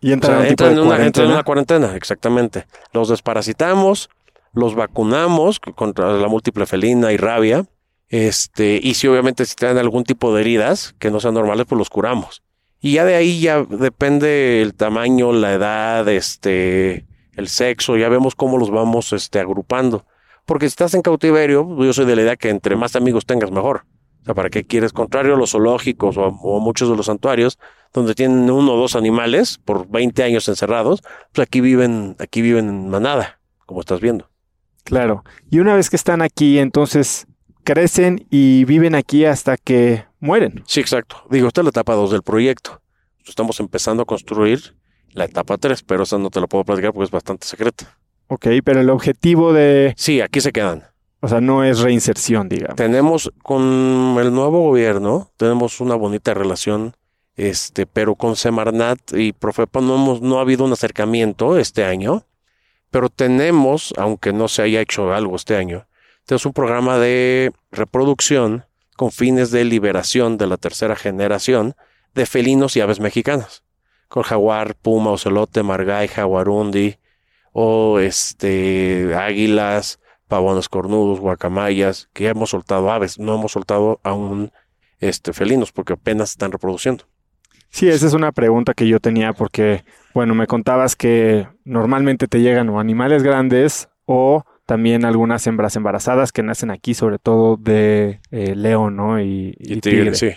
[0.00, 1.28] Y O entran sea, a en, una, entran en cuarentena.
[1.34, 2.66] una cuarentena, exactamente.
[2.92, 4.10] Los desparasitamos,
[4.52, 7.64] los vacunamos contra la múltiple felina y rabia.
[8.08, 11.78] Este, y si obviamente si tienen algún tipo de heridas que no sean normales, pues
[11.78, 12.42] los curamos.
[12.80, 18.34] Y ya de ahí ya depende el tamaño, la edad, este, el sexo, ya vemos
[18.34, 20.04] cómo los vamos este, agrupando.
[20.44, 23.50] Porque si estás en cautiverio, yo soy de la idea que entre más amigos tengas
[23.50, 23.86] mejor.
[24.22, 24.92] O sea, ¿para qué quieres?
[24.92, 27.58] Contrario a los zoológicos o, o muchos de los santuarios,
[27.96, 32.68] donde tienen uno o dos animales por 20 años encerrados, pues aquí viven, aquí viven
[32.68, 34.28] en manada, como estás viendo.
[34.84, 35.24] Claro.
[35.50, 37.26] Y una vez que están aquí, entonces
[37.64, 40.62] crecen y viven aquí hasta que mueren.
[40.66, 41.16] Sí, exacto.
[41.30, 42.82] Digo, esta es la etapa 2 del proyecto.
[43.26, 44.76] Estamos empezando a construir
[45.12, 47.98] la etapa 3, pero esa no te la puedo platicar porque es bastante secreta.
[48.28, 50.84] Ok, pero el objetivo de, Sí, aquí se quedan.
[51.20, 52.76] o sea, no es reinserción, digamos.
[52.76, 56.94] Tenemos con el nuevo gobierno, tenemos una bonita relación,
[57.36, 62.24] este, pero con Semarnat y Profepa no hemos, no ha habido un acercamiento este año,
[62.90, 65.86] pero tenemos, aunque no se haya hecho algo este año,
[66.24, 68.64] tenemos un programa de reproducción
[68.96, 71.76] con fines de liberación de la tercera generación
[72.14, 73.62] de felinos y aves mexicanas,
[74.08, 76.96] con jaguar, puma, ocelote, margay, jaguarundi,
[77.52, 84.52] o este, águilas, pavones cornudos, guacamayas, que ya hemos soltado aves, no hemos soltado aún
[85.00, 87.04] este, felinos porque apenas están reproduciendo.
[87.76, 89.84] Sí, esa es una pregunta que yo tenía porque,
[90.14, 96.32] bueno, me contabas que normalmente te llegan o animales grandes o también algunas hembras embarazadas
[96.32, 99.20] que nacen aquí, sobre todo de eh, león, ¿no?
[99.20, 100.12] Y, y Y tigre.
[100.12, 100.30] tigre, sí.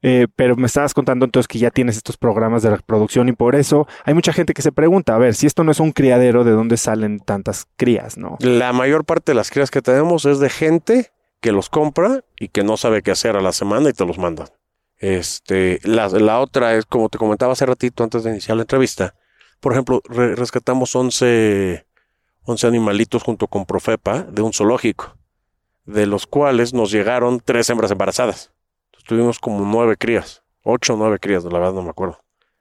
[0.00, 3.56] Eh, pero me estabas contando entonces que ya tienes estos programas de reproducción y por
[3.56, 6.44] eso hay mucha gente que se pregunta, a ver, si esto no es un criadero,
[6.44, 8.38] ¿de dónde salen tantas crías, no?
[8.40, 11.10] La mayor parte de las crías que tenemos es de gente
[11.42, 14.16] que los compra y que no sabe qué hacer a la semana y te los
[14.16, 14.46] mandan.
[14.98, 19.14] Este, la, la otra es, como te comentaba hace ratito antes de iniciar la entrevista,
[19.60, 21.86] por ejemplo, re- rescatamos 11,
[22.44, 25.16] 11 animalitos junto con Profepa de un zoológico,
[25.84, 28.52] de los cuales nos llegaron tres hembras embarazadas.
[28.86, 32.18] Entonces, tuvimos como nueve crías, ocho o nueve crías, la verdad no me acuerdo.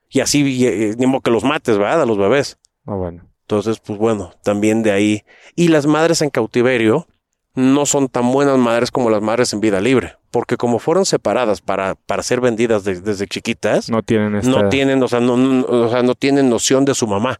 [0.10, 2.02] Y así, y, eh, ni modo que los mates, ¿verdad?
[2.04, 2.58] A los bebés.
[2.86, 3.28] Ah, bueno.
[3.42, 5.24] Entonces, pues bueno, también de ahí.
[5.56, 7.08] Y las madres en cautiverio
[7.54, 11.62] no son tan buenas madres como las madres en vida libre, porque como fueron separadas
[11.62, 14.50] para, para ser vendidas de- desde chiquitas, No tienen esta...
[14.50, 17.40] no tienen, o sea, no, no- o sea, no tienen noción de su mamá.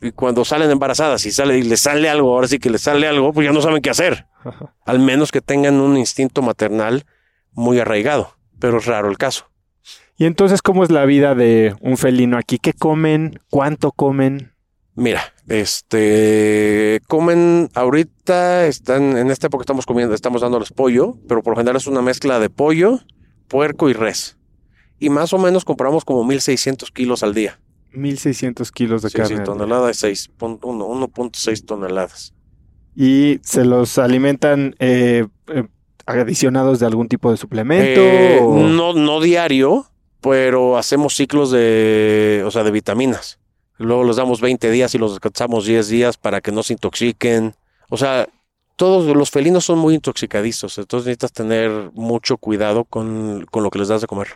[0.00, 3.06] Y cuando salen embarazadas y sale y les sale algo, ahora sí que les sale
[3.06, 4.26] algo, pues ya no saben qué hacer.
[4.86, 7.04] Al menos que tengan un instinto maternal
[7.52, 9.50] muy arraigado, pero es raro el caso.
[10.16, 12.58] Y entonces, ¿cómo es la vida de un felino aquí?
[12.58, 13.38] ¿Qué comen?
[13.50, 14.54] ¿Cuánto comen?
[14.94, 21.52] Mira, este comen ahorita, están en esta época estamos comiendo, estamos dándoles pollo, pero por
[21.54, 23.00] lo general es una mezcla de pollo,
[23.48, 24.36] puerco y res.
[24.98, 27.60] Y más o menos compramos como 1600 kilos al día.
[27.92, 29.36] 1600 kilos de Sí, carne.
[29.38, 32.32] sí, tonelada es 6.1, 1.6 toneladas.
[32.96, 35.64] Y se los alimentan eh, eh,
[36.06, 38.00] adicionados de algún tipo de suplemento.
[38.00, 39.86] Eh, o- no, no diario,
[40.20, 43.38] pero hacemos ciclos de, o sea, de vitaminas.
[43.78, 47.54] Luego les damos 20 días y los descansamos 10 días para que no se intoxiquen.
[47.88, 48.28] O sea,
[48.76, 53.78] todos los felinos son muy intoxicadizos, entonces necesitas tener mucho cuidado con, con lo que
[53.78, 54.28] les das de comer.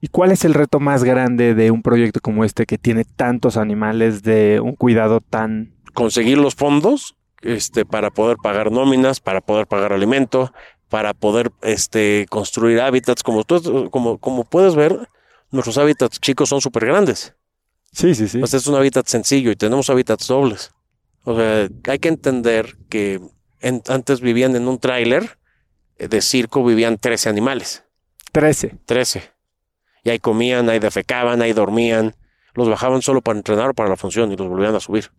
[0.00, 3.56] ¿Y cuál es el reto más grande de un proyecto como este que tiene tantos
[3.56, 5.74] animales de un cuidado tan...
[5.94, 10.52] Conseguir los fondos este, para poder pagar nóminas, para poder pagar alimento,
[10.90, 13.22] para poder este, construir hábitats.
[13.22, 15.08] Como, tú, como, como puedes ver,
[15.50, 17.34] nuestros hábitats chicos son súper grandes.
[17.96, 18.40] Sí, sí, sí.
[18.40, 20.70] Pues es un hábitat sencillo y tenemos hábitats dobles.
[21.24, 23.22] O sea, hay que entender que
[23.88, 25.38] antes vivían en un tráiler
[25.98, 27.84] de circo, vivían 13 animales.
[28.32, 28.76] 13.
[28.84, 29.22] 13.
[30.04, 32.14] Y ahí comían, ahí defecaban, ahí dormían.
[32.52, 35.10] Los bajaban solo para entrenar o para la función y los volvían a subir.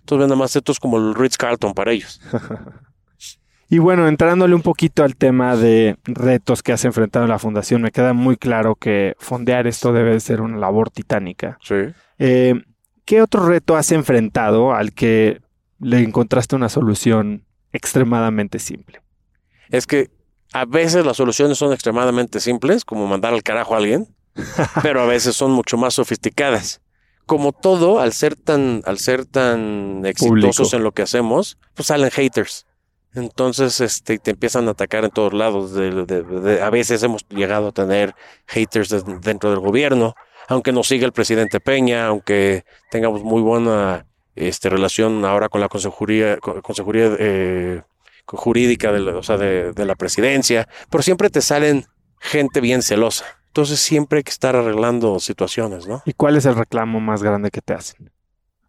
[0.00, 2.20] Entonces, nada más esto es como el Ritz Carlton para ellos.
[3.70, 7.82] y bueno, entrándole un poquito al tema de retos que has enfrentado en la fundación,
[7.82, 11.56] me queda muy claro que fondear esto debe ser una labor titánica.
[11.62, 11.94] Sí.
[12.18, 12.54] Eh,
[13.04, 15.40] ¿Qué otro reto has enfrentado al que
[15.78, 19.00] le encontraste una solución extremadamente simple?
[19.68, 20.10] Es que
[20.52, 24.08] a veces las soluciones son extremadamente simples, como mandar al carajo a alguien,
[24.82, 26.80] pero a veces son mucho más sofisticadas
[27.26, 32.10] como todo, al ser tan, al ser tan exitosos en lo que hacemos, pues salen
[32.10, 32.66] haters.
[33.14, 35.72] Entonces, este, te empiezan a atacar en todos lados.
[35.74, 38.14] a veces hemos llegado a tener
[38.46, 40.14] haters dentro del gobierno,
[40.48, 45.68] aunque nos siga el presidente Peña, aunque tengamos muy buena este, relación ahora con la
[45.68, 47.82] consejería, consejería eh,
[48.26, 51.86] jurídica de o sea, de la presidencia, pero siempre te salen
[52.20, 53.24] gente bien celosa.
[53.56, 56.02] Entonces siempre hay que estar arreglando situaciones, ¿no?
[56.04, 58.10] ¿Y cuál es el reclamo más grande que te hacen?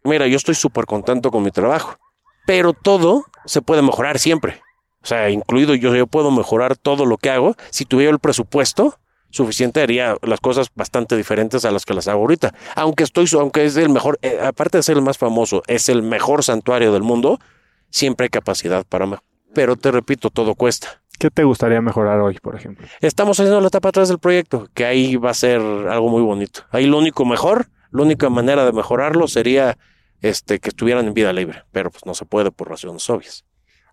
[0.06, 1.98] Mira, yo estoy súper contento con mi trabajo,
[2.46, 4.62] pero todo se puede mejorar siempre.
[5.04, 7.58] O sea, incluido yo, yo puedo mejorar todo lo que hago.
[7.70, 8.98] Si tuviera el presupuesto
[9.30, 12.54] suficiente, haría las cosas bastante diferentes a las que las hago ahorita.
[12.76, 16.02] Aunque estoy, aunque es el mejor, eh, aparte de ser el más famoso, es el
[16.04, 17.40] mejor santuario del mundo,
[17.90, 19.24] siempre hay capacidad para mejorar.
[19.54, 21.02] Pero te repito, todo cuesta.
[21.20, 22.86] ¿Qué te gustaría mejorar hoy, por ejemplo?
[23.02, 26.62] Estamos haciendo la etapa atrás del proyecto, que ahí va a ser algo muy bonito.
[26.70, 29.78] Ahí lo único mejor, la única manera de mejorarlo sería
[30.22, 33.47] este, que estuvieran en vida libre, pero pues no se puede por razones obvias.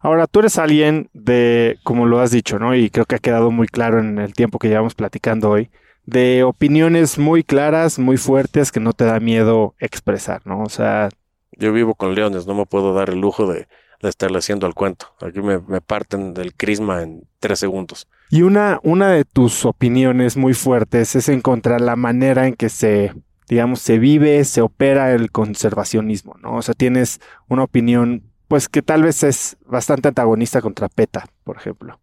[0.05, 2.75] Ahora, tú eres alguien de, como lo has dicho, ¿no?
[2.75, 5.71] Y creo que ha quedado muy claro en el tiempo que llevamos platicando hoy,
[6.05, 10.63] de opiniones muy claras, muy fuertes, que no te da miedo expresar, ¿no?
[10.63, 11.09] O sea...
[11.57, 13.67] Yo vivo con leones, no me puedo dar el lujo de,
[14.03, 15.07] de estarle haciendo al cuento.
[15.23, 18.07] Aquí me, parten del crisma en tres segundos.
[18.29, 23.15] Y una, una de tus opiniones muy fuertes es encontrar la manera en que se,
[23.49, 26.57] digamos, se vive, se opera el conservacionismo, ¿no?
[26.57, 31.57] O sea, tienes una opinión, pues que tal vez es bastante antagonista contra PETA, por
[31.57, 31.99] ejemplo.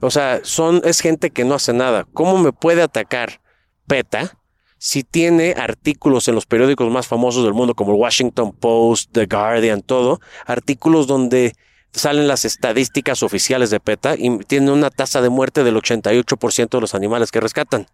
[0.00, 2.04] O sea, son, es gente que no hace nada.
[2.12, 3.40] ¿Cómo me puede atacar
[3.86, 4.36] PETA?
[4.76, 9.26] si tiene artículos en los periódicos más famosos del mundo, como el Washington Post, The
[9.26, 11.52] Guardian, todo, artículos donde
[11.92, 16.80] salen las estadísticas oficiales de PETA y tiene una tasa de muerte del 88% de
[16.80, 17.86] los animales que rescatan,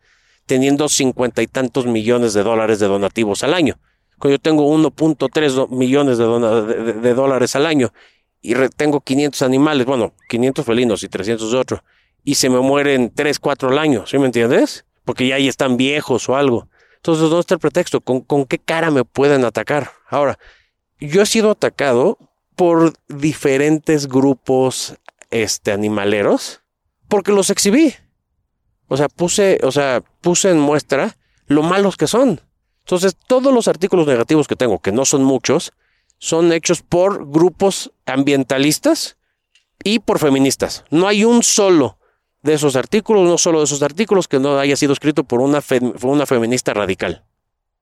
[0.46, 3.78] teniendo cincuenta y tantos millones de dólares de donativos al año.
[4.22, 7.92] Yo tengo 1.3 millones de, dólares al año
[8.42, 11.84] y tengo 500 animales, bueno, 500 felinos y 300 de otro,
[12.24, 14.84] y se me mueren 3, 4 al año, ¿sí me entiendes?
[15.04, 16.68] Porque ya ahí están viejos o algo.
[16.96, 18.00] Entonces, ¿dónde está el pretexto?
[18.00, 19.90] ¿Con, qué cara me pueden atacar?
[20.08, 20.38] Ahora,
[20.98, 22.18] yo he sido atacado
[22.56, 24.96] por diferentes grupos
[25.30, 26.60] este, animaleros
[27.08, 27.94] porque los exhibí.
[28.88, 32.40] O sea, puse, o sea, puse en muestra lo malos que son.
[32.90, 35.72] Entonces, todos los artículos negativos que tengo, que no son muchos,
[36.18, 39.16] son hechos por grupos ambientalistas
[39.84, 40.84] y por feministas.
[40.90, 41.98] No hay un solo
[42.42, 45.62] de esos artículos, no solo de esos artículos, que no haya sido escrito por una,
[46.02, 47.22] una feminista radical.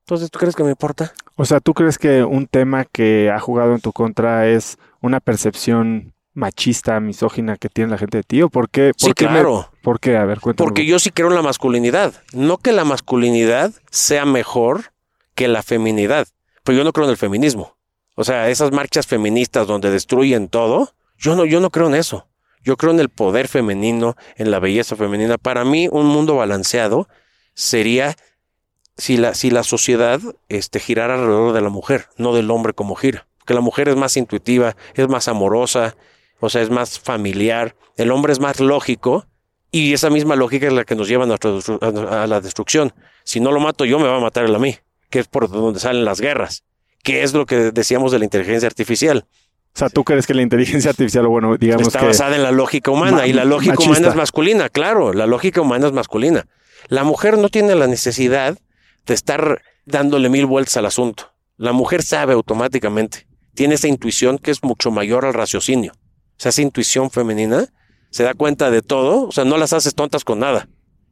[0.00, 1.14] Entonces, ¿tú crees que me importa?
[1.36, 5.20] O sea, ¿tú crees que un tema que ha jugado en tu contra es una
[5.20, 8.42] percepción machista, misógina que tiene la gente de ti?
[8.42, 8.92] ¿O por qué?
[8.94, 9.70] sí, claro.
[9.80, 10.18] ¿Por qué?
[10.18, 10.66] A ver, cuéntame.
[10.66, 12.12] Porque yo sí creo en la masculinidad.
[12.34, 14.92] No que la masculinidad sea mejor
[15.38, 16.26] que la feminidad.
[16.64, 17.76] Pero yo no creo en el feminismo.
[18.16, 22.26] O sea, esas marchas feministas donde destruyen todo, yo no, yo no creo en eso.
[22.64, 25.38] Yo creo en el poder femenino, en la belleza femenina.
[25.38, 27.08] Para mí, un mundo balanceado
[27.54, 28.16] sería
[28.96, 32.96] si la, si la sociedad este, girara alrededor de la mujer, no del hombre como
[32.96, 33.28] gira.
[33.38, 35.94] Porque la mujer es más intuitiva, es más amorosa,
[36.40, 37.76] o sea, es más familiar.
[37.96, 39.24] El hombre es más lógico
[39.70, 42.92] y esa misma lógica es la que nos lleva a, a la destrucción.
[43.22, 44.76] Si no lo mato yo, me va a matar él a mí,
[45.10, 46.64] que es por donde salen las guerras,
[47.02, 49.26] que es lo que decíamos de la inteligencia artificial.
[49.74, 52.90] O sea, ¿tú crees que la inteligencia artificial, bueno, digamos Está basada en la lógica
[52.90, 56.46] humana y la lógica humana es masculina, claro, la lógica humana es masculina.
[56.88, 58.58] La mujer no tiene la necesidad
[59.06, 61.32] de estar dándole mil vueltas al asunto.
[61.56, 65.92] La mujer sabe automáticamente, tiene esa intuición que es mucho mayor al raciocinio.
[65.92, 67.66] O sea, esa intuición femenina
[68.10, 70.68] se da cuenta de todo, o sea, no las haces tontas con nada.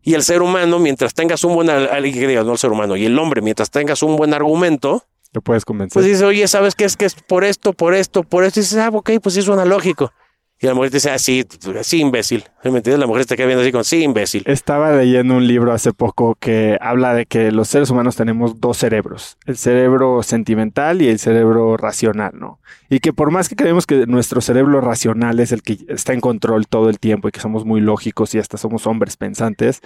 [0.07, 3.43] Y el ser humano, mientras tengas un buen, no el ser humano, y el hombre,
[3.43, 5.03] mientras tengas un buen argumento,
[5.43, 5.95] puedes convencer.
[5.95, 8.61] Pues dice, oye, ¿sabes qué es que es por esto, por esto, por esto?
[8.61, 10.13] Y dices, ah, ok, pues sí suena lógico.
[10.59, 11.45] Y la mujer te dice, ah, sí,
[11.83, 12.45] sí, imbécil.
[12.65, 12.99] ¿Me entiendes?
[12.99, 14.43] La mujer te queda viendo así con, sí, imbécil.
[14.47, 18.79] Estaba leyendo un libro hace poco que habla de que los seres humanos tenemos dos
[18.79, 22.59] cerebros, el cerebro sentimental y el cerebro racional, ¿no?
[22.89, 26.23] Y que por más que creemos que nuestro cerebro racional es el que está en
[26.23, 29.83] control todo el tiempo y que somos muy lógicos y hasta somos hombres pensantes,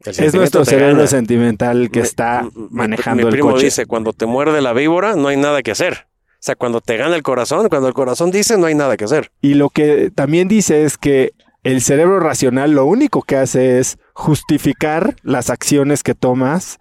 [0.00, 3.66] es nuestro cerebro sentimental el que está manejando mi, mi el primo coche.
[3.66, 6.06] dice, cuando te muerde la víbora, no hay nada que hacer.
[6.44, 9.04] O sea, cuando te gana el corazón, cuando el corazón dice, no hay nada que
[9.06, 9.30] hacer.
[9.40, 11.32] Y lo que también dice es que
[11.62, 16.78] el cerebro racional lo único que hace es justificar las acciones que tomas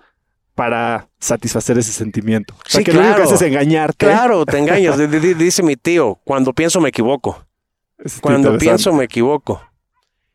[0.53, 2.53] para satisfacer ese sentimiento.
[2.55, 3.35] O sea, Sí, que lo único que claro.
[3.35, 4.05] hace es engañarte.
[4.05, 4.97] Claro, te engañas.
[4.97, 7.45] Di- di- Dice mi tío, cuando pienso me equivoco.
[7.99, 9.61] Está Cuando pienso me equivoco.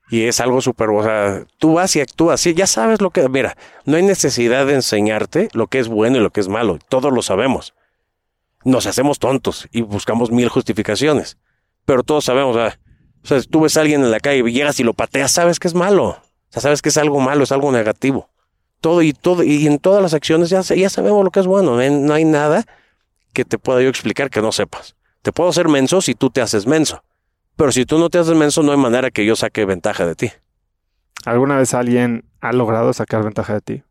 [0.08, 3.28] Y es algo súper, o sea, tú vas y actúas, sí, ya sabes lo que,
[3.28, 6.78] mira, no hay necesidad de enseñarte lo que es bueno y lo que es malo,
[6.88, 7.74] todos lo sabemos.
[8.64, 11.38] Nos hacemos tontos y buscamos mil justificaciones,
[11.84, 12.78] pero todos sabemos, o sea,
[13.22, 15.58] o sea, tú ves a alguien en la calle y llegas y lo pateas, sabes
[15.58, 16.16] que es malo, o
[16.50, 18.28] sea, sabes que es algo malo, es algo negativo.
[18.80, 21.72] Todo y todo, y en todas las acciones ya, ya sabemos lo que es bueno,
[21.74, 22.64] no hay- no hay nada
[23.32, 24.94] que te pueda yo explicar que no sepas.
[25.22, 27.02] Te puedo hacer menso si tú te haces menso.
[27.56, 30.14] Pero si tú no te haces menso, no hay manera que yo saque ventaja de
[30.14, 30.30] ti.
[31.24, 33.82] ¿Alguna vez alguien ha logrado sacar ventaja de ti?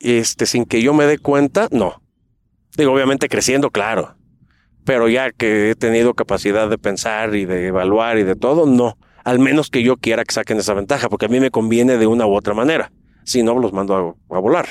[0.00, 2.02] Este, sin que yo me dé cuenta, no.
[2.76, 4.16] Digo, obviamente creciendo, claro.
[4.84, 8.98] Pero ya que he tenido capacidad de pensar y de evaluar y de todo, no.
[9.24, 12.06] Al menos que yo quiera que saquen esa ventaja, porque a mí me conviene de
[12.06, 12.92] una u otra manera.
[13.24, 14.66] Si no, los mando a, a volar.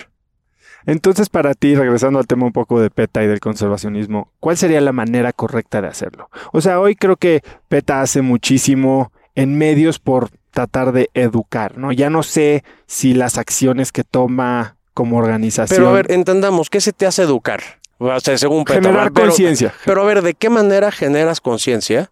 [0.85, 4.81] Entonces, para ti, regresando al tema un poco de PETA y del conservacionismo, ¿cuál sería
[4.81, 6.29] la manera correcta de hacerlo?
[6.51, 11.91] O sea, hoy creo que PETA hace muchísimo en medios por tratar de educar, ¿no?
[11.91, 16.79] Ya no sé si las acciones que toma como organización Pero a ver, entendamos, ¿qué
[16.79, 17.61] se te hace educar?
[17.97, 19.73] O sea, según generar conciencia.
[19.85, 22.11] Pero a ver, ¿de qué manera generas conciencia?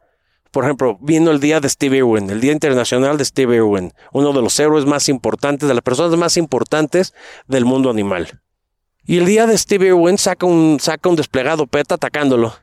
[0.52, 4.34] Por ejemplo, vino el día de Steve Irwin, el Día Internacional de Steve Irwin, uno
[4.34, 7.14] de los héroes más importantes, de las personas más importantes
[7.48, 8.42] del mundo animal.
[9.06, 12.54] Y el día de Steve Irwin saca un, saca un desplegado PETA atacándolo,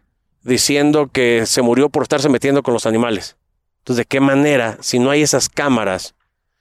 [0.42, 3.36] diciendo que se murió por estarse metiendo con los animales.
[3.78, 6.14] Entonces, ¿de qué manera, si no hay esas cámaras,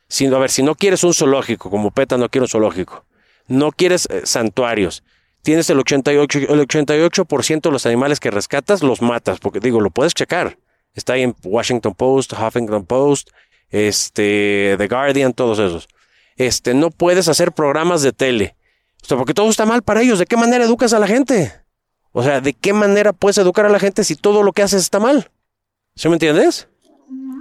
[0.07, 3.05] si, a ver, si no quieres un zoológico, como PETA no quiere un zoológico,
[3.47, 5.03] no quieres eh, santuarios,
[5.43, 9.89] tienes el 88, el 88% de los animales que rescatas los matas, porque digo, lo
[9.89, 10.57] puedes checar.
[10.93, 13.29] Está ahí en Washington Post, Huffington Post,
[13.69, 15.87] este, The Guardian, todos esos.
[16.35, 18.55] Este, no puedes hacer programas de tele.
[19.03, 20.19] O sea, porque todo está mal para ellos.
[20.19, 21.53] ¿De qué manera educas a la gente?
[22.11, 24.81] O sea, ¿de qué manera puedes educar a la gente si todo lo que haces
[24.81, 25.29] está mal?
[25.95, 26.67] ¿Sí me entiendes?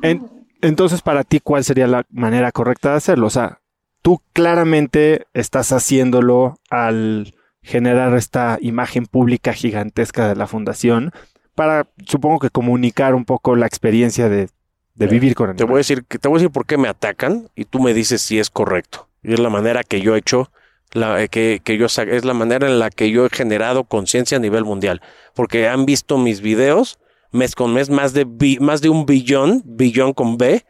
[0.02, 0.30] En-
[0.62, 3.26] entonces, para ti, ¿cuál sería la manera correcta de hacerlo?
[3.26, 3.60] O sea,
[4.02, 7.34] tú claramente estás haciéndolo al
[7.66, 11.12] generar esta imagen pública gigantesca de la fundación
[11.54, 14.48] para, supongo que comunicar un poco la experiencia de,
[14.94, 15.88] de vivir con Te voy a animales.
[15.88, 18.50] decir, te voy a decir por qué me atacan y tú me dices si es
[18.50, 19.08] correcto.
[19.22, 20.50] Y es la manera que yo he hecho,
[20.92, 24.36] la, eh, que, que yo es la manera en la que yo he generado conciencia
[24.36, 25.02] a nivel mundial.
[25.34, 26.98] Porque han visto mis videos
[27.32, 30.64] mes con mes más de bi- más de un billón, billón con B,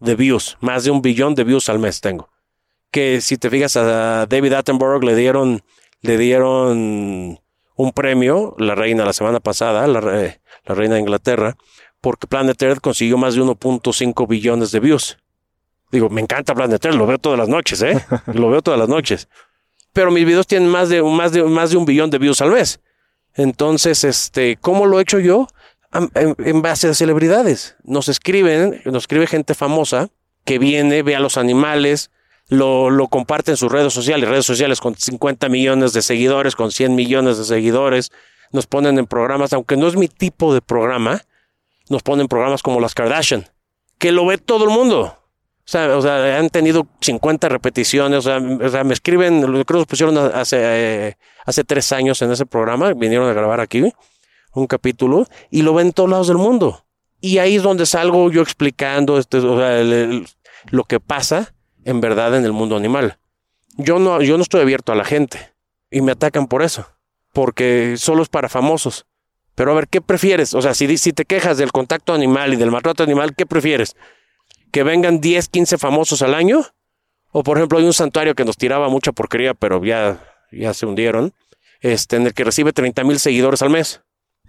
[0.00, 2.30] de views, más de un billón de views al mes tengo.
[2.90, 5.60] Que si te fijas a David Attenborough le dieron
[6.02, 7.40] le dieron
[7.76, 11.56] un premio, la reina la semana pasada, la, re- la reina de Inglaterra,
[12.00, 15.18] porque Planet Earth consiguió más de 1.5 billones de views.
[15.90, 18.04] Digo, me encanta Planet Earth, lo veo todas las noches, ¿eh?
[18.34, 19.28] lo veo todas las noches.
[19.92, 22.50] Pero mis videos tienen más de, más de, más de un billón de views al
[22.52, 22.80] mes.
[23.34, 25.46] Entonces, este, ¿cómo lo he hecho yo?
[26.14, 27.76] En, en base a celebridades.
[27.84, 30.08] Nos escriben, nos escribe gente famosa
[30.44, 32.10] que viene, ve a los animales,
[32.48, 36.72] lo, lo comparte en sus redes sociales, redes sociales con 50 millones de seguidores, con
[36.72, 38.10] 100 millones de seguidores,
[38.52, 41.22] nos ponen en programas, aunque no es mi tipo de programa,
[41.88, 43.46] nos ponen programas como las Kardashian,
[43.98, 45.14] que lo ve todo el mundo.
[45.68, 49.64] O sea, o sea, han tenido 50 repeticiones, o sea, o sea, me escriben, creo
[49.64, 53.84] que los pusieron hace, eh, hace tres años en ese programa, vinieron a grabar aquí
[54.54, 56.86] un capítulo y lo ven en todos lados del mundo.
[57.20, 59.82] Y ahí es donde salgo yo explicando este, o sea,
[60.70, 61.52] lo que pasa
[61.84, 63.18] en verdad en el mundo animal.
[63.76, 65.52] Yo no, yo no estoy abierto a la gente
[65.90, 66.86] y me atacan por eso,
[67.32, 69.06] porque solo es para famosos.
[69.54, 70.54] Pero a ver, ¿qué prefieres?
[70.54, 73.96] O sea, si, si te quejas del contacto animal y del maltrato animal, ¿qué prefieres?
[74.70, 76.64] ¿Que vengan 10, 15 famosos al año?
[77.32, 80.20] O por ejemplo, hay un santuario que nos tiraba mucha porquería, pero ya,
[80.52, 81.34] ya se hundieron,
[81.80, 84.02] este, en el que recibe 30 mil seguidores al mes.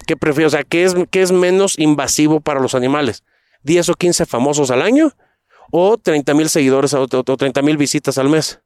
[0.05, 0.53] ¿Qué prefieres?
[0.53, 3.23] O sea, ¿qué es, qué es menos invasivo para los animales?
[3.63, 5.13] ¿10 o 15 famosos al año?
[5.71, 8.61] ¿O 30 mil seguidores o, o 30 mil visitas al mes?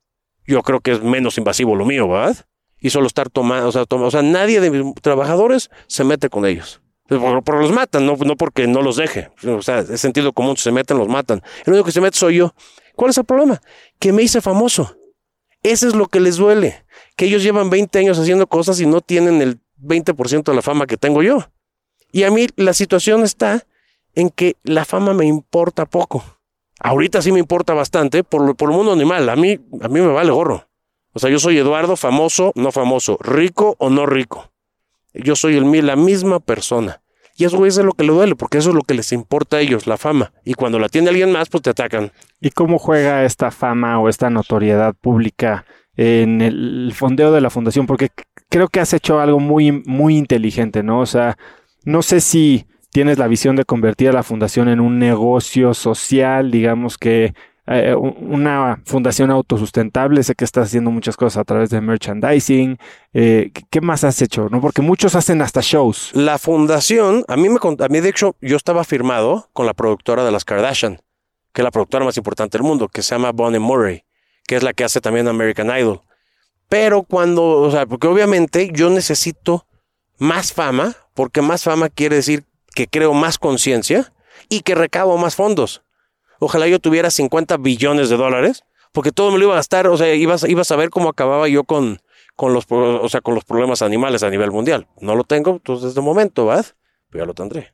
[0.46, 2.46] Yo creo que es menos invasivo lo mío, ¿verdad?
[2.80, 6.82] Y solo estar tomando, o sea, nadie de mis trabajadores se mete con ellos.
[7.08, 9.30] Pero los matan, no, no porque no los deje.
[9.46, 11.42] O sea, es sentido común, se meten, los matan.
[11.66, 12.54] El único que se mete soy yo.
[12.96, 13.62] ¿Cuál es el problema?
[14.00, 14.96] Que me hice famoso.
[15.64, 16.86] Ese es lo que les duele.
[17.16, 20.88] Que ellos llevan 20 años haciendo cosas y no tienen el 20% de la fama
[20.88, 21.50] que tengo yo.
[22.12, 23.66] Y a mí la situación está
[24.16, 26.24] en que la fama me importa poco.
[26.84, 29.30] Ahorita sí me importa bastante por, por el mundo animal.
[29.30, 30.68] A mí, a mí me vale gorro.
[31.14, 34.52] O sea, yo soy Eduardo, famoso, no famoso, rico o no rico.
[35.14, 37.02] Yo soy el, la misma persona.
[37.36, 39.62] Y eso es lo que le duele, porque eso es lo que les importa a
[39.62, 40.34] ellos, la fama.
[40.44, 42.12] Y cuando la tiene alguien más, pues te atacan.
[42.42, 45.66] ¿Y cómo juega esta fama o esta notoriedad pública
[45.96, 47.88] en el fondeo de la fundación?
[47.88, 48.10] Porque
[48.50, 51.00] creo que has hecho algo muy, muy inteligente, ¿no?
[51.00, 51.38] O sea,
[51.86, 56.52] no sé si tienes la visión de convertir a la fundación en un negocio social,
[56.52, 57.34] digamos que
[57.66, 62.78] eh, una fundación autosustentable, sé que estás haciendo muchas cosas a través de merchandising.
[63.14, 64.48] Eh, ¿Qué más has hecho?
[64.52, 64.62] ¿No?
[64.62, 66.12] Porque muchos hacen hasta shows.
[66.14, 70.24] La fundación, a mí me a mí de hecho, yo estaba firmado con la productora
[70.24, 71.02] de las Kardashian,
[71.52, 74.04] que es la productora más importante del mundo, que se llama Bonnie Murray,
[74.46, 76.02] que es la que hace también American Idol.
[76.70, 79.66] Pero cuando, o sea, porque obviamente yo necesito
[80.20, 82.44] más fama, porque más fama quiere decir
[82.74, 84.12] que creo más conciencia
[84.50, 85.84] y que recabo más fondos.
[86.40, 89.98] Ojalá yo tuviera 50 billones de dólares, porque todo me lo iba a gastar, o
[89.98, 92.02] sea, ibas, ibas a ver cómo acababa yo con,
[92.36, 94.88] con, los, o sea, con los problemas animales a nivel mundial.
[95.00, 96.66] No lo tengo, entonces el momento, ¿verdad?
[97.10, 97.74] Pero ya lo tendré.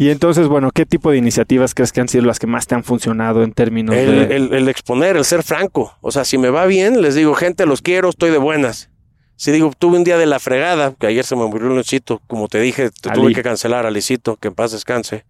[0.00, 2.76] Y entonces, bueno, ¿qué tipo de iniciativas crees que han sido las que más te
[2.76, 4.36] han funcionado en términos el, de...
[4.36, 5.98] El, exponer, el ser franco.
[6.00, 8.90] O sea, si me va bien, les digo, gente, los quiero, estoy de buenas.
[9.38, 12.20] Si digo, tuve un día de la fregada, que ayer se me murió un Licito,
[12.26, 15.26] como te dije, te tuve que cancelar a Licito, que en paz descanse.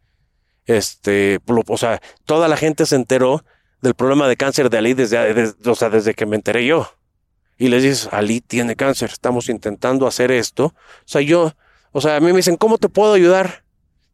[0.64, 3.44] Este, o sea, toda la gente se enteró
[3.82, 6.90] del problema de cáncer de Ali desde, o sea, desde que me enteré yo.
[7.58, 10.64] Y les dices, Ali tiene cáncer, estamos intentando hacer esto.
[10.64, 11.52] O sea, yo,
[11.92, 13.62] o sea, a mí me dicen, ¿cómo te puedo ayudar?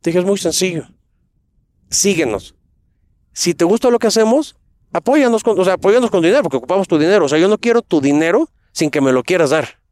[0.01, 0.89] Te dije, es muy sencillo.
[1.89, 2.57] Síguenos.
[3.33, 4.57] Si te gusta lo que hacemos,
[4.93, 7.27] apóyanos con, o sea, apóyanos con dinero, porque ocupamos tu dinero.
[7.27, 9.84] O sea, yo no quiero tu dinero sin que me lo quieras dar.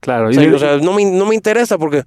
[0.00, 0.28] Claro.
[0.28, 2.04] O sea, o sea no, me, no me interesa porque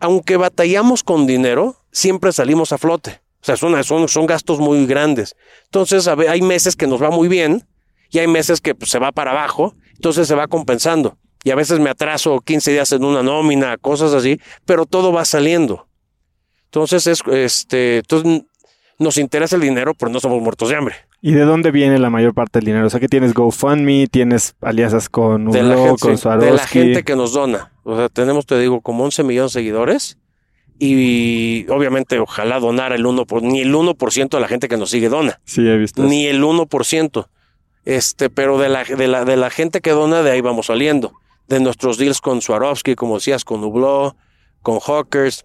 [0.00, 3.20] aunque batallamos con dinero, siempre salimos a flote.
[3.40, 5.36] O sea, son, son, son gastos muy grandes.
[5.64, 7.66] Entonces, hay meses que nos va muy bien
[8.10, 11.18] y hay meses que pues, se va para abajo, entonces se va compensando.
[11.44, 15.24] Y a veces me atraso 15 días en una nómina, cosas así, pero todo va
[15.24, 15.88] saliendo.
[16.66, 18.42] Entonces, es, este, entonces
[19.02, 20.94] nos interesa el dinero, pero no somos muertos de hambre.
[21.20, 22.86] ¿Y de dónde viene la mayor parte del dinero?
[22.86, 26.46] O sea, que tienes GoFundMe, tienes alianzas con Ulo, con Swarovski.
[26.46, 27.72] De la gente que nos dona.
[27.84, 30.18] O sea, tenemos, te digo, como 11 millones de seguidores
[30.84, 34.90] y obviamente ojalá donar el 1%, por, ni el 1% de la gente que nos
[34.90, 35.40] sigue dona.
[35.44, 36.02] Sí, he visto.
[36.02, 37.28] Ni el 1%.
[37.84, 41.12] Este, pero de la, de la, de la gente que dona, de ahí vamos saliendo.
[41.46, 44.16] De nuestros deals con Swarovski, como decías, con Hublot,
[44.62, 45.44] con Hawkers,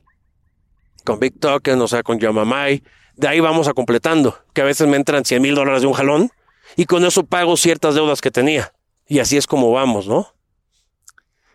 [1.03, 2.81] con Big Token, o sea, con Yamamai.
[3.17, 5.93] De ahí vamos a completando, que a veces me entran 100 mil dólares de un
[5.93, 6.31] jalón
[6.75, 8.73] y con eso pago ciertas deudas que tenía.
[9.07, 10.27] Y así es como vamos, ¿no?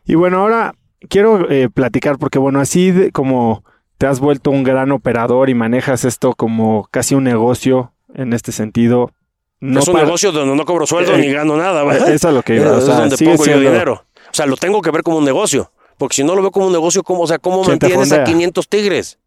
[0.05, 0.75] Y bueno, ahora
[1.09, 3.65] quiero eh, platicar porque, bueno, así como
[3.99, 8.51] te has vuelto un gran operador y manejas esto como casi un negocio en este
[8.51, 9.13] sentido.
[9.61, 12.09] No es un negocio donde no cobro sueldo eh, ni gano nada, ¿verdad?
[12.11, 12.73] Eso es lo que iba.
[12.73, 14.05] O sea, es donde pongo yo dinero.
[14.33, 15.71] O sea, lo tengo que ver como un negocio.
[15.99, 18.69] Porque si no lo veo como un negocio, ¿cómo, o sea, ¿cómo mantienes a 500
[18.69, 19.19] tigres?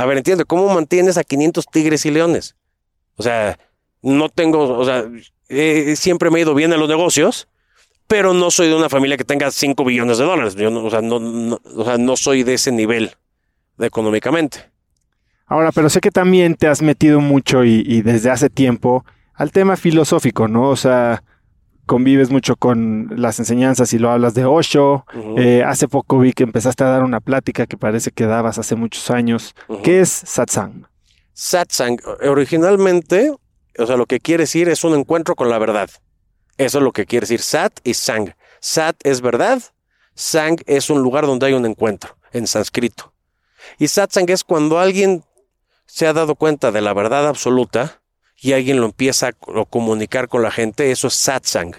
[0.00, 2.56] A ver, entiende, ¿cómo mantienes a 500 tigres y leones?
[3.16, 3.58] O sea,
[4.00, 5.04] no tengo, o sea,
[5.94, 7.48] siempre me he ido bien en los negocios,
[8.06, 10.54] pero no soy de una familia que tenga 5 billones de dólares.
[10.54, 13.14] Yo no, o, sea, no, o sea, no soy de ese nivel
[13.78, 14.70] económicamente.
[15.44, 19.76] Ahora, pero sé que también te has metido mucho y, desde hace tiempo al tema
[19.76, 20.70] filosófico, ¿no?
[20.70, 21.22] O sea,
[21.90, 25.04] convives mucho con las enseñanzas y lo hablas de Osho.
[25.36, 28.76] Eh, hace poco vi que empezaste a dar una plática que parece que dabas hace
[28.76, 29.56] muchos años.
[29.82, 30.86] ¿Qué es satsang?
[31.32, 33.34] Satsang, originalmente,
[33.76, 35.90] o sea, lo que quiere decir es un encuentro con la verdad.
[36.58, 38.36] Eso es lo que quiere decir sat y sang.
[38.60, 39.60] Sat es verdad,
[40.14, 43.12] sang es un lugar donde hay un encuentro, en sánscrito.
[43.80, 45.24] Y satsang es cuando alguien
[45.86, 47.99] se ha dado cuenta de la verdad absoluta
[48.40, 51.74] y alguien lo empieza a comunicar con la gente, eso es satsang.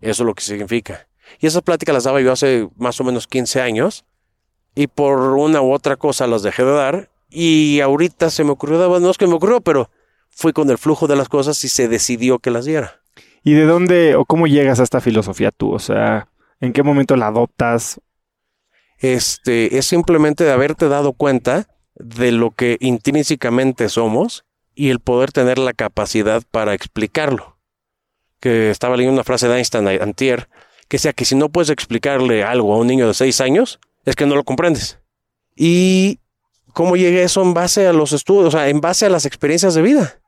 [0.00, 1.08] Eso es lo que significa.
[1.40, 4.04] Y esas pláticas las daba yo hace más o menos 15 años
[4.74, 9.00] y por una u otra cosa las dejé de dar y ahorita se me ocurrió,
[9.00, 9.90] no es que me ocurrió, pero
[10.30, 13.00] fui con el flujo de las cosas y se decidió que las diera.
[13.42, 15.72] ¿Y de dónde o cómo llegas a esta filosofía tú?
[15.72, 16.28] O sea,
[16.60, 18.00] ¿en qué momento la adoptas?
[18.98, 24.44] este, es simplemente de haberte dado cuenta de lo que intrínsecamente somos
[24.76, 27.58] y el poder tener la capacidad para explicarlo.
[28.38, 30.48] Que estaba leyendo una frase de Einstein antier,
[30.86, 34.14] que sea que si no puedes explicarle algo a un niño de seis años, es
[34.14, 35.00] que no lo comprendes.
[35.56, 36.20] Y
[36.76, 39.24] ¿Cómo llegué a eso en base a los estudios, o sea, en base a las
[39.24, 40.20] experiencias de vida?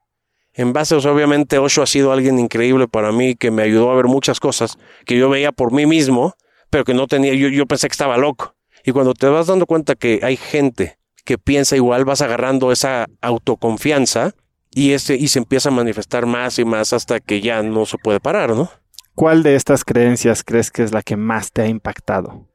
[0.55, 3.91] En base, o sea, obviamente Osho ha sido alguien increíble para mí que me ayudó
[3.91, 6.37] a ver muchas cosas que yo veía por mí mismo,
[6.71, 8.57] pero que no tenía, yo, yo pensé que estaba loco.
[8.83, 10.98] Y cuando te vas dando cuenta que hay gente
[11.29, 14.35] que piensa igual, vas agarrando esa autoconfianza
[14.71, 17.99] y, ese, y se empieza a manifestar más y más hasta que ya no se
[17.99, 18.71] puede parar, ¿no?
[19.15, 22.49] ¿Cuál de estas creencias crees que es la que más te ha impactado?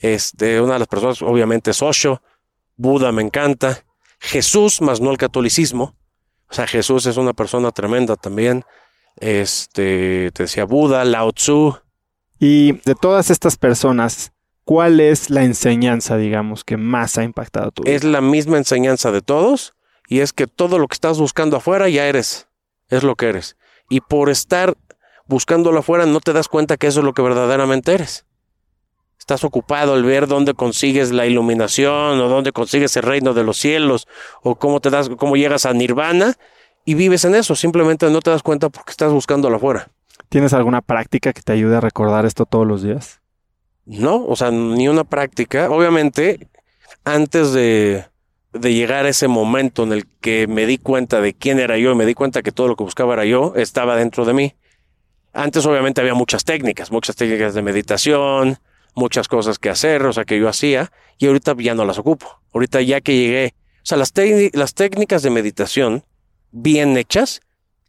[0.00, 2.20] Este, una de las personas, obviamente, es Osho.
[2.76, 3.84] Buda me encanta.
[4.18, 5.94] Jesús, más no el catolicismo.
[6.50, 8.64] O sea, Jesús es una persona tremenda también.
[9.14, 11.78] Este, te decía Buda, Lao Tzu.
[12.40, 14.32] Y de todas estas personas,
[14.64, 17.94] ¿cuál es la enseñanza, digamos, que más ha impactado tu vida?
[17.94, 19.74] Es la misma enseñanza de todos
[20.08, 22.48] y es que todo lo que estás buscando afuera ya eres.
[22.88, 23.56] Es lo que eres.
[23.88, 24.74] Y por estar
[25.26, 28.26] buscándolo afuera no te das cuenta que eso es lo que verdaderamente eres.
[29.18, 33.56] Estás ocupado al ver dónde consigues la iluminación o dónde consigues el reino de los
[33.56, 34.08] cielos
[34.42, 36.34] o cómo te das, cómo llegas a nirvana
[36.84, 37.54] y vives en eso.
[37.54, 39.88] Simplemente no te das cuenta porque estás buscándolo afuera.
[40.28, 43.21] ¿Tienes alguna práctica que te ayude a recordar esto todos los días?
[43.84, 45.70] No, o sea, ni una práctica.
[45.70, 46.48] Obviamente,
[47.04, 48.04] antes de,
[48.52, 51.92] de llegar a ese momento en el que me di cuenta de quién era yo
[51.92, 54.54] y me di cuenta que todo lo que buscaba era yo, estaba dentro de mí.
[55.32, 58.58] Antes obviamente había muchas técnicas, muchas técnicas de meditación,
[58.94, 62.42] muchas cosas que hacer, o sea, que yo hacía, y ahorita ya no las ocupo.
[62.52, 64.12] Ahorita ya que llegué, o sea, las,
[64.52, 66.04] las técnicas de meditación
[66.50, 67.40] bien hechas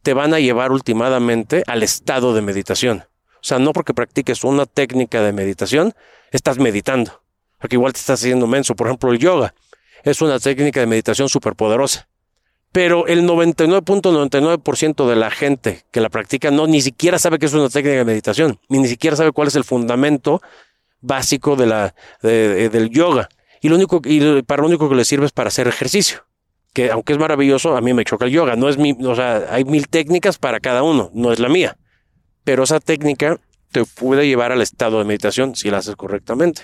[0.02, 3.04] te van a llevar últimamente al estado de meditación.
[3.44, 5.92] O sea, no porque practiques una técnica de meditación,
[6.30, 7.20] estás meditando.
[7.58, 8.74] Porque igual te estás haciendo menso.
[8.74, 9.54] Por ejemplo, el yoga
[10.02, 12.08] es una técnica de meditación súper poderosa.
[12.72, 17.52] Pero el 99.99% de la gente que la practica no ni siquiera sabe que es
[17.52, 20.40] una técnica de meditación, ni, ni siquiera sabe cuál es el fundamento
[21.02, 23.28] básico de la, del yoga.
[23.60, 26.24] Y lo único, y para lo único que le sirve es para hacer ejercicio.
[26.72, 28.56] Que aunque es maravilloso, a mí me choca el yoga.
[28.56, 31.76] No es mi, o sea, hay mil técnicas para cada uno, no es la mía.
[32.44, 33.38] Pero esa técnica
[33.72, 36.62] te puede llevar al estado de meditación si la haces correctamente.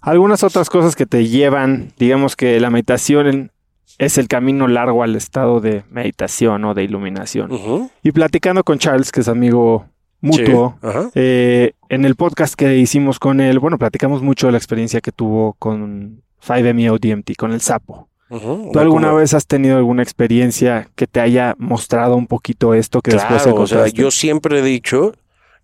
[0.00, 3.52] Algunas otras cosas que te llevan, digamos que la meditación
[3.98, 7.90] es el camino largo al estado de meditación o de iluminación.
[8.02, 9.86] Y platicando con Charles, que es amigo
[10.20, 10.78] mutuo,
[11.14, 15.12] eh, en el podcast que hicimos con él, bueno, platicamos mucho de la experiencia que
[15.12, 18.07] tuvo con 5MEO DMT, con el sapo.
[18.28, 23.12] ¿Tú alguna vez has tenido alguna experiencia que te haya mostrado un poquito esto que
[23.12, 25.14] después o sea, yo siempre he dicho,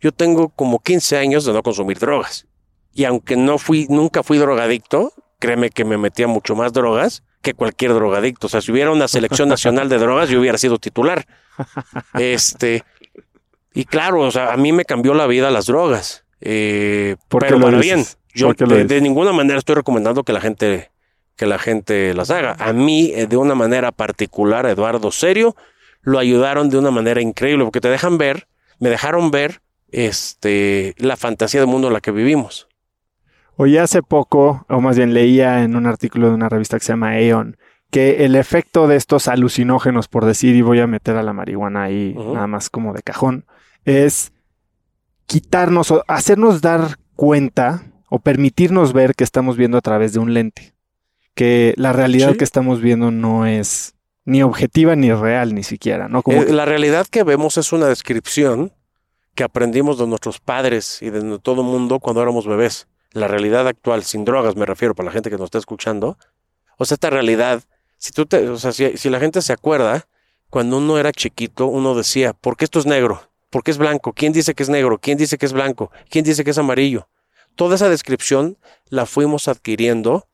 [0.00, 2.46] yo tengo como 15 años de no consumir drogas.
[2.94, 7.54] Y aunque no fui, nunca fui drogadicto, créeme que me metía mucho más drogas que
[7.54, 8.46] cualquier drogadicto.
[8.46, 11.26] O sea, si hubiera una selección nacional de drogas, yo hubiera sido titular.
[12.14, 12.82] Este,
[13.74, 16.24] y claro, o sea, a mí me cambió la vida las drogas.
[16.40, 18.04] Eh, pero para bien.
[18.34, 20.90] Yo de, ninguna manera estoy recomendando que la gente
[21.36, 22.56] que la gente las haga.
[22.58, 25.56] A mí, eh, de una manera particular, Eduardo Serio,
[26.02, 28.46] lo ayudaron de una manera increíble, porque te dejan ver,
[28.78, 29.60] me dejaron ver
[29.90, 32.68] este, la fantasía del mundo en la que vivimos.
[33.56, 36.92] Oye, hace poco, o más bien leía en un artículo de una revista que se
[36.92, 37.56] llama Aeon,
[37.90, 41.84] que el efecto de estos alucinógenos, por decir, y voy a meter a la marihuana
[41.84, 43.46] ahí nada más como de cajón,
[43.84, 44.32] es
[45.26, 50.34] quitarnos o hacernos dar cuenta o permitirnos ver que estamos viendo a través de un
[50.34, 50.73] lente.
[51.34, 56.22] Que la realidad que estamos viendo no es ni objetiva ni real ni siquiera, ¿no?
[56.22, 58.72] Como eh, La realidad que vemos es una descripción
[59.34, 62.86] que aprendimos de nuestros padres y de todo el mundo cuando éramos bebés.
[63.12, 66.16] La realidad actual, sin drogas me refiero para la gente que nos está escuchando.
[66.78, 67.62] O sea, esta realidad,
[67.98, 70.06] si tú te, o sea, si, si la gente se acuerda,
[70.50, 73.28] cuando uno era chiquito, uno decía, ¿por qué esto es negro?
[73.50, 74.12] ¿Por qué es blanco?
[74.12, 74.98] ¿Quién dice que es negro?
[74.98, 75.90] ¿Quién dice que es blanco?
[76.10, 77.08] ¿Quién dice que es amarillo?
[77.56, 78.58] Toda esa descripción
[78.88, 80.28] la fuimos adquiriendo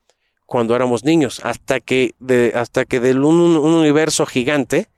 [0.51, 4.89] cuando éramos niños, hasta que, de, hasta que de un, universo gigante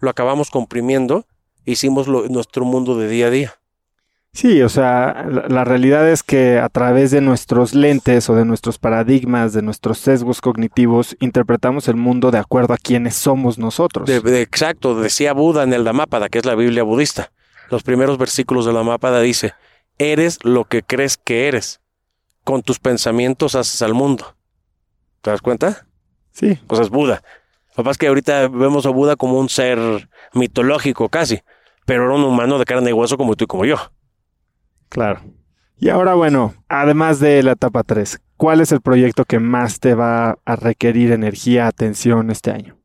[0.00, 1.26] lo acabamos comprimiendo,
[1.64, 3.54] hicimos nuestro mundo de día a día.
[4.32, 8.78] Sí, o sea, la, realidad es que a través de nuestros lentes o de nuestros
[8.78, 14.08] paradigmas, de nuestros sesgos cognitivos, interpretamos el mundo de acuerdo a quienes somos nosotros.
[14.08, 17.30] exacto, decía Buda en el Dhammapada, que es la Biblia budista
[17.72, 19.54] los primeros versículos de la Mápada dice,
[19.98, 21.80] eres lo que crees que eres.
[22.44, 24.36] Con tus pensamientos haces al mundo.
[25.22, 25.86] ¿Te das cuenta?
[26.32, 26.58] Sí.
[26.68, 27.22] O sea, es Buda.
[27.76, 31.40] Lo que que ahorita vemos a Buda como un ser mitológico casi,
[31.86, 33.76] pero era un humano de carne y hueso como tú y como yo.
[34.90, 35.22] Claro.
[35.78, 39.94] Y ahora, bueno, además de la etapa 3, ¿cuál es el proyecto que más te
[39.94, 42.76] va a requerir energía, atención este año?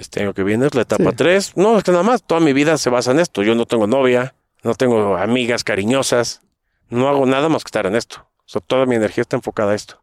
[0.00, 1.56] este año que viene es la etapa 3.
[1.56, 3.42] No, es que nada más toda mi vida se basa en esto.
[3.42, 6.42] Yo no tengo novia, no tengo amigas cariñosas,
[6.88, 8.26] no hago nada más que estar en esto.
[8.38, 9.99] O sea, toda mi energía está enfocada a esto.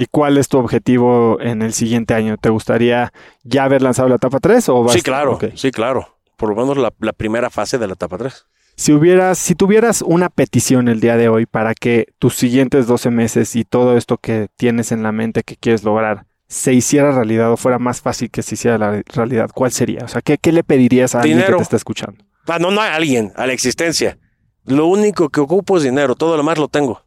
[0.00, 2.36] ¿Y cuál es tu objetivo en el siguiente año?
[2.36, 6.20] ¿Te gustaría ya haber lanzado la etapa 3 o vas Sí, claro, sí, claro.
[6.36, 8.46] Por lo menos la, la primera fase de la etapa 3.
[8.76, 13.10] Si hubieras, si tuvieras una petición el día de hoy para que tus siguientes 12
[13.10, 17.50] meses y todo esto que tienes en la mente que quieres lograr se hiciera realidad
[17.50, 20.04] o fuera más fácil que se hiciera la realidad, ¿cuál sería?
[20.04, 22.24] O sea, ¿qué, qué le pedirías a alguien que te está escuchando?
[22.46, 24.16] Ah, no, no a alguien, a la existencia.
[24.64, 27.02] Lo único que ocupo es dinero, todo lo demás lo tengo.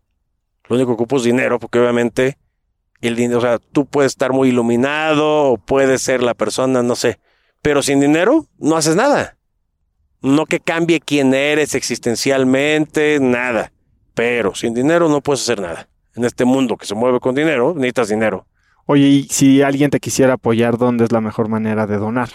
[0.68, 2.38] Lo único que ocupo es dinero, porque obviamente
[3.02, 6.96] el dinero, o sea, tú puedes estar muy iluminado o puedes ser la persona, no
[6.96, 7.20] sé,
[7.62, 9.38] pero sin dinero no haces nada.
[10.22, 13.72] No que cambie quién eres existencialmente, nada.
[14.14, 15.90] Pero sin dinero no puedes hacer nada.
[16.16, 18.46] En este mundo que se mueve con dinero, necesitas dinero.
[18.86, 22.30] Oye, y si alguien te quisiera apoyar, ¿dónde es la mejor manera de donar?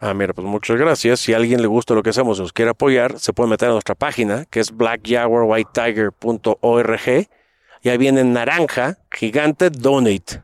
[0.00, 1.20] Ah, mira, pues muchas gracias.
[1.20, 3.68] Si a alguien le gusta lo que hacemos y nos quiere apoyar, se puede meter
[3.68, 7.28] a nuestra página, que es blackjaguarwhitetiger.org.
[7.82, 10.42] Y ahí viene en naranja, gigante, donate.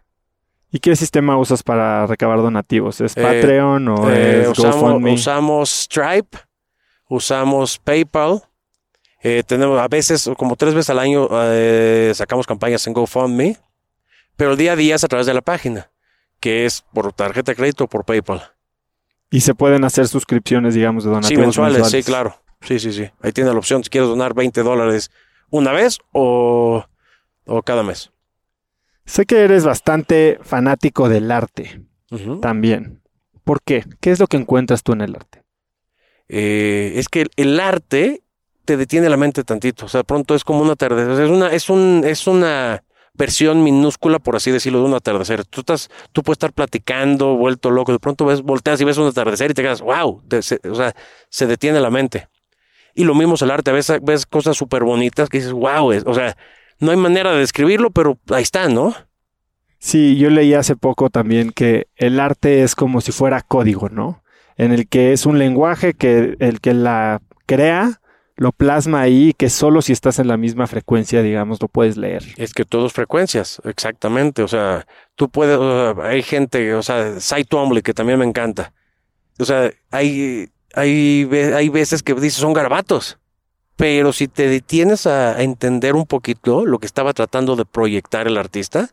[0.71, 3.01] ¿Y qué sistema usas para recabar donativos?
[3.01, 5.13] ¿Es eh, Patreon o eh, es usamos, GoFundMe?
[5.13, 6.39] usamos Stripe,
[7.09, 8.43] usamos PayPal.
[9.23, 11.29] Eh, tenemos a veces, como tres veces al año,
[12.13, 13.57] sacamos campañas en GoFundMe.
[14.37, 15.91] Pero el día a día es a través de la página,
[16.41, 18.43] que es por tarjeta de crédito o por PayPal.
[19.31, 22.37] Y se pueden hacer suscripciones, digamos, de donativos Sí, mensuales, sí, claro.
[22.63, 23.11] Sí, sí, sí.
[23.23, 25.11] Ahí tiene la opción si quieres donar 20 dólares
[25.51, 26.85] una vez o,
[27.47, 28.11] o cada mes.
[29.07, 31.83] Sé que eres bastante fanático del arte
[32.41, 33.03] también.
[33.45, 33.85] ¿Por qué?
[34.01, 35.43] ¿Qué es lo que encuentras tú en el arte?
[36.29, 38.23] Eh, es que el, el arte
[38.65, 39.87] te detiene la mente tantito.
[39.87, 41.25] O sea, de pronto es como un atardecer.
[41.25, 42.83] Es una, es un, es una
[43.13, 45.45] versión minúscula, por así decirlo, de un atardecer.
[45.45, 49.07] Tú estás, tú puedes estar platicando, vuelto loco, de pronto ves, volteas y ves un
[49.07, 50.95] atardecer y te quedas, wow, Te- se- o sea,
[51.29, 52.29] se detiene la mente.
[52.95, 55.93] Y lo mismo es el arte, a veces ves cosas súper bonitas que dices, wow,
[55.93, 56.37] es- o sea,
[56.81, 58.95] no hay manera de describirlo, pero ahí está, ¿no?
[59.79, 64.23] Sí, yo leí hace poco también que el arte es como si fuera código, ¿no?
[64.57, 68.01] En el que es un lenguaje que el que la crea
[68.37, 72.25] lo plasma ahí, que solo si estás en la misma frecuencia, digamos, lo puedes leer.
[72.37, 74.43] Es que todo es frecuencias, exactamente.
[74.43, 78.25] O sea, tú puedes, o sea, hay gente, o sea, Cy Twombly, que también me
[78.25, 78.73] encanta.
[79.39, 83.19] O sea, hay, hay, hay veces que dices son garabatos.
[83.77, 88.37] Pero si te detienes a, entender un poquito lo que estaba tratando de proyectar el
[88.37, 88.91] artista,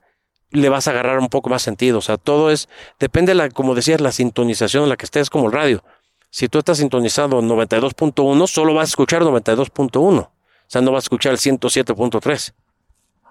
[0.50, 2.00] le vas a agarrar un poco más sentido.
[2.00, 2.68] O sea, todo es,
[3.00, 5.84] depende, la, como decías, la sintonización en la que estés, como el radio.
[6.30, 10.20] Si tú estás sintonizado 92.1, solo vas a escuchar 92.1.
[10.20, 10.32] O
[10.68, 12.54] sea, no vas a escuchar el 107.3.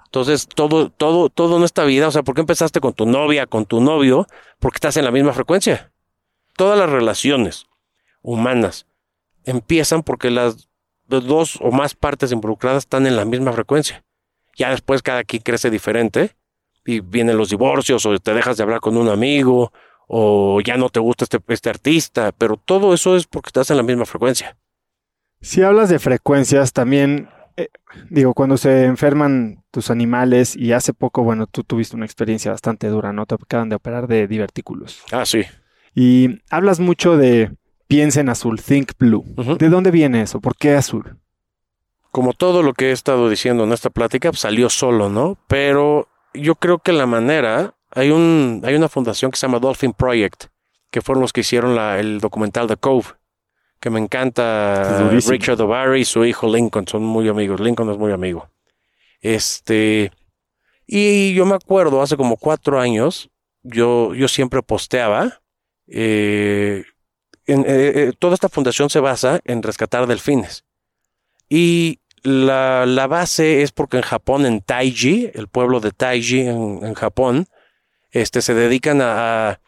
[0.04, 3.46] Entonces, todo, todo, todo en esta vida, o sea, ¿por qué empezaste con tu novia,
[3.46, 4.26] con tu novio?
[4.58, 5.92] Porque estás en la misma frecuencia.
[6.56, 7.66] Todas las relaciones
[8.22, 8.86] humanas
[9.44, 10.69] empiezan porque las
[11.10, 14.04] dos o más partes involucradas están en la misma frecuencia.
[14.56, 16.36] Ya después cada quien crece diferente
[16.84, 19.72] y vienen los divorcios o te dejas de hablar con un amigo
[20.06, 23.76] o ya no te gusta este, este artista, pero todo eso es porque estás en
[23.76, 24.56] la misma frecuencia.
[25.40, 27.68] Si hablas de frecuencias, también, eh,
[28.10, 32.88] digo, cuando se enferman tus animales, y hace poco, bueno, tú tuviste una experiencia bastante
[32.88, 33.24] dura, ¿no?
[33.24, 35.02] Te acaban de operar de divertículos.
[35.12, 35.44] Ah, sí.
[35.94, 37.52] Y hablas mucho de
[37.90, 39.24] piensa en azul, think blue.
[39.58, 40.40] ¿De dónde viene eso?
[40.40, 41.16] ¿Por qué azul?
[42.12, 45.38] como todo lo que he estado diciendo en esta plática, pues, salió solo, ¿no?
[45.46, 49.92] Pero yo creo que la manera, hay un, hay una fundación que se llama Dolphin
[49.92, 50.46] Project,
[50.90, 53.06] que fueron los que hicieron la- el documental The Cove,
[53.78, 54.82] que me encanta.
[55.30, 57.60] Richard O'Barry y su hijo Lincoln son muy amigos.
[57.60, 58.48] Lincoln es muy amigo.
[59.20, 60.10] Este,
[60.88, 63.30] y yo me acuerdo hace como cuatro años,
[63.62, 65.40] yo, yo siempre posteaba,
[65.86, 66.82] eh,
[67.46, 70.64] en- eh, eh, toda esta fundación se basa en rescatar delfines.
[71.48, 76.80] Y la, la base es porque en Japón, en Taiji, el pueblo de Taiji en,
[76.84, 77.46] en Japón,
[78.12, 79.60] este, se dedican a,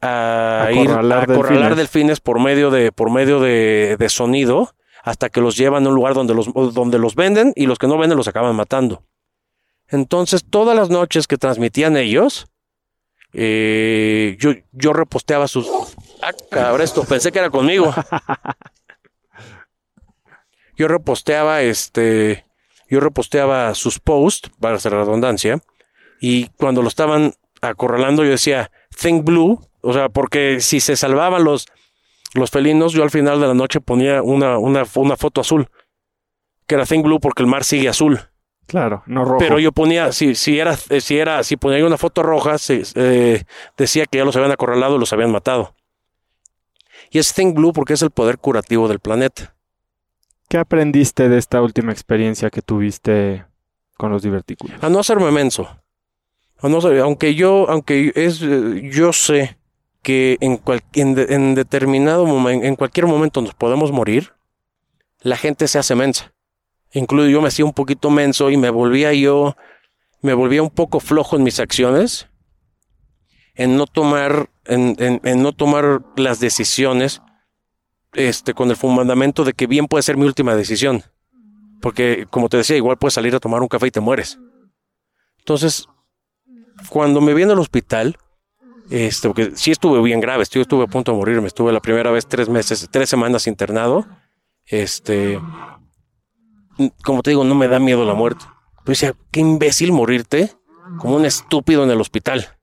[0.00, 5.28] a, a ir a Acorralar delfines por medio de, por medio de, de sonido hasta
[5.28, 7.98] que los llevan a un lugar donde los, donde los venden y los que no
[7.98, 9.02] venden los acaban matando.
[9.88, 12.46] Entonces, todas las noches que transmitían ellos,
[13.32, 15.66] eh, yo, yo reposteaba sus...
[16.26, 17.94] Ah, cabrón, esto pensé que era conmigo.
[20.76, 22.44] Yo reposteaba este,
[22.88, 25.60] yo reposteaba sus posts, para hacer redundancia,
[26.20, 28.70] y cuando lo estaban acorralando yo decía,
[29.00, 31.66] Think Blue, o sea, porque si se salvaban los,
[32.34, 35.68] los felinos, yo al final de la noche ponía una, una, una foto azul,
[36.66, 38.20] que era Think Blue porque el mar sigue azul.
[38.66, 39.38] Claro, no rojo.
[39.38, 43.44] Pero yo ponía, si, si era, si era, si ponía una foto roja, se- eh,
[43.76, 45.76] decía que ya los habían acorralado y los habían matado.
[47.14, 49.54] Y es Think Blue porque es el poder curativo del planeta.
[50.48, 53.44] ¿Qué aprendiste de esta última experiencia que tuviste
[53.96, 54.82] con los divertículos?
[54.82, 55.80] A no hacerme menso.
[56.60, 59.56] no aunque yo, aunque es, eh, yo sé
[60.02, 64.32] que en, cual- en, de- en determinado momento, en cualquier momento nos podemos morir,
[65.20, 66.32] la gente se hace mensa.
[66.92, 69.56] Incluso yo me hacía un poquito menso y me volvía yo,
[70.20, 72.26] me volvía un poco flojo en mis acciones,
[73.54, 77.22] en no tomar, en, no tomar las decisiones,
[78.12, 81.02] este, con el fundamento de que bien puede ser mi última decisión.
[81.80, 84.38] Porque, como te decía, igual puedes salir a tomar un café y te mueres.
[85.38, 85.86] Entonces,
[86.88, 88.16] cuando me vi en el hospital,
[88.90, 92.10] este, porque sí estuve bien grave, estuve, estuve a punto de morirme, estuve la primera
[92.10, 94.06] vez tres meses, tres semanas internado.
[94.66, 95.38] Este,
[97.02, 98.44] como te digo, no me da miedo la muerte.
[98.84, 100.52] Pero decía, qué imbécil morirte
[100.98, 102.53] como un estúpido en el hospital.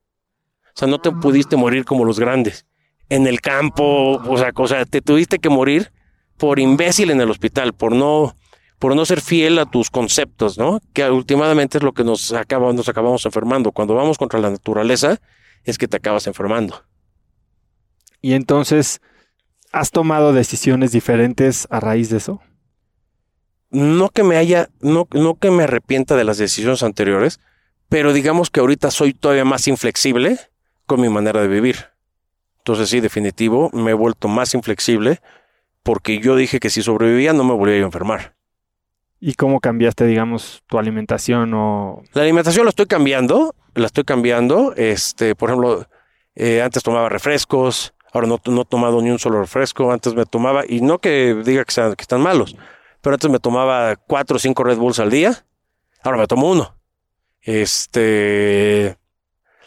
[0.75, 2.65] O sea, no te pudiste morir como los grandes.
[3.09, 5.91] En el campo, o sea, o sea, te tuviste que morir
[6.37, 8.35] por imbécil en el hospital, por no,
[8.79, 10.81] por no ser fiel a tus conceptos, ¿no?
[10.93, 13.71] Que últimamente es lo que nos acaba, nos acabamos enfermando.
[13.71, 15.19] Cuando vamos contra la naturaleza,
[15.63, 16.83] es que te acabas enfermando.
[18.21, 19.01] Y entonces,
[19.71, 22.41] ¿has tomado decisiones diferentes a raíz de eso?
[23.69, 27.39] No que me haya, no, no que me arrepienta de las decisiones anteriores,
[27.87, 30.39] pero digamos que ahorita soy todavía más inflexible
[30.91, 31.77] con mi manera de vivir.
[32.57, 35.19] Entonces sí, definitivo, me he vuelto más inflexible
[35.83, 38.35] porque yo dije que si sobrevivía no me volvía a enfermar.
[39.21, 44.73] ¿Y cómo cambiaste, digamos, tu alimentación o La alimentación la estoy cambiando, la estoy cambiando.
[44.75, 45.87] Este, por ejemplo,
[46.35, 49.91] eh, antes tomaba refrescos, ahora no, no he tomado ni un solo refresco.
[49.93, 52.55] Antes me tomaba, y no que diga que, sean- que están malos,
[53.01, 55.45] pero antes me tomaba cuatro o cinco Red Bulls al día,
[56.03, 56.75] ahora me tomo uno.
[57.41, 58.97] Este,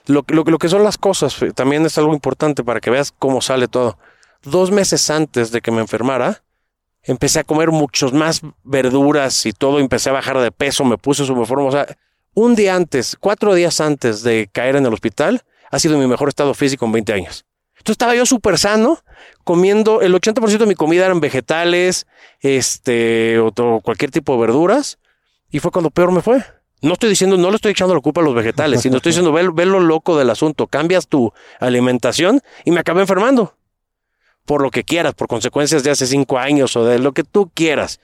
[0.06, 3.12] lo, lo, lo que son las cosas eh, también es algo importante para que veas
[3.18, 3.98] cómo sale todo.
[4.42, 6.42] Dos meses antes de que me enfermara,
[7.02, 11.24] empecé a comer muchos más verduras y todo, empecé a bajar de peso, me puse
[11.24, 11.86] forma, o sea,
[12.34, 16.28] un día antes, cuatro días antes de caer en el hospital, ha sido mi mejor
[16.28, 17.44] estado físico en 20 años.
[17.78, 18.98] Entonces estaba yo súper sano,
[19.44, 22.06] comiendo, el 80% de mi comida eran vegetales,
[22.40, 23.52] este, o
[23.82, 24.98] cualquier tipo de verduras,
[25.50, 26.42] y fue cuando peor me fue.
[26.84, 29.32] No estoy diciendo, no le estoy echando la culpa a los vegetales, sino estoy diciendo,
[29.32, 33.56] ve, ve lo loco del asunto, cambias tu alimentación y me acabé enfermando.
[34.44, 37.50] Por lo que quieras, por consecuencias de hace cinco años o de lo que tú
[37.54, 38.00] quieras.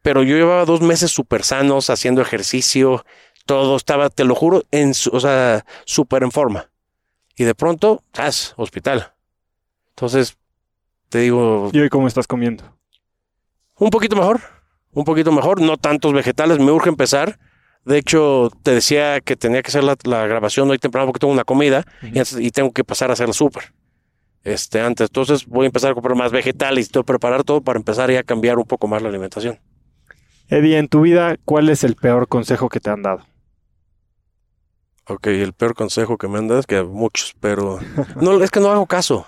[0.00, 3.04] Pero yo llevaba dos meses súper sanos, haciendo ejercicio,
[3.44, 6.70] todo estaba, te lo juro, en, su- o sea, súper en forma.
[7.36, 8.54] Y de pronto, ¡zas!
[8.56, 9.12] hospital.
[9.90, 10.38] Entonces,
[11.10, 12.64] te digo, ¿Y hoy cómo estás comiendo?
[13.78, 14.40] un poquito mejor,
[14.92, 17.38] un poquito mejor, no tantos vegetales, me urge empezar.
[17.84, 21.32] De hecho, te decía que tenía que hacer la, la grabación hoy temprano porque tengo
[21.32, 23.72] una comida y, tengo que pasar a hacer el súper.
[24.44, 27.78] Este, antes, entonces voy a empezar a comprar más vegetales y todo, preparar todo para
[27.78, 29.60] empezar ya a cambiar un poco más la alimentación.
[30.48, 33.24] Eddie, en tu vida, ¿cuál es el peor consejo que te han dado?
[35.06, 37.80] Ok, el peor consejo que me han dado es que muchos, pero
[38.20, 39.26] no, es que no hago caso.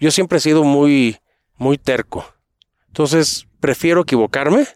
[0.00, 1.18] Yo siempre he sido muy,
[1.56, 2.24] muy terco.
[2.88, 4.66] Entonces, prefiero equivocarme.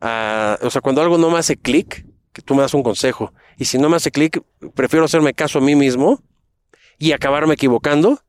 [0.00, 2.04] a- o sea, cuando algo no me hace clic,
[2.34, 3.32] que tú me das un consejo.
[3.56, 4.42] Y si no me hace clic,
[4.74, 6.22] prefiero hacerme caso a mí mismo
[6.98, 8.20] y acabarme equivocando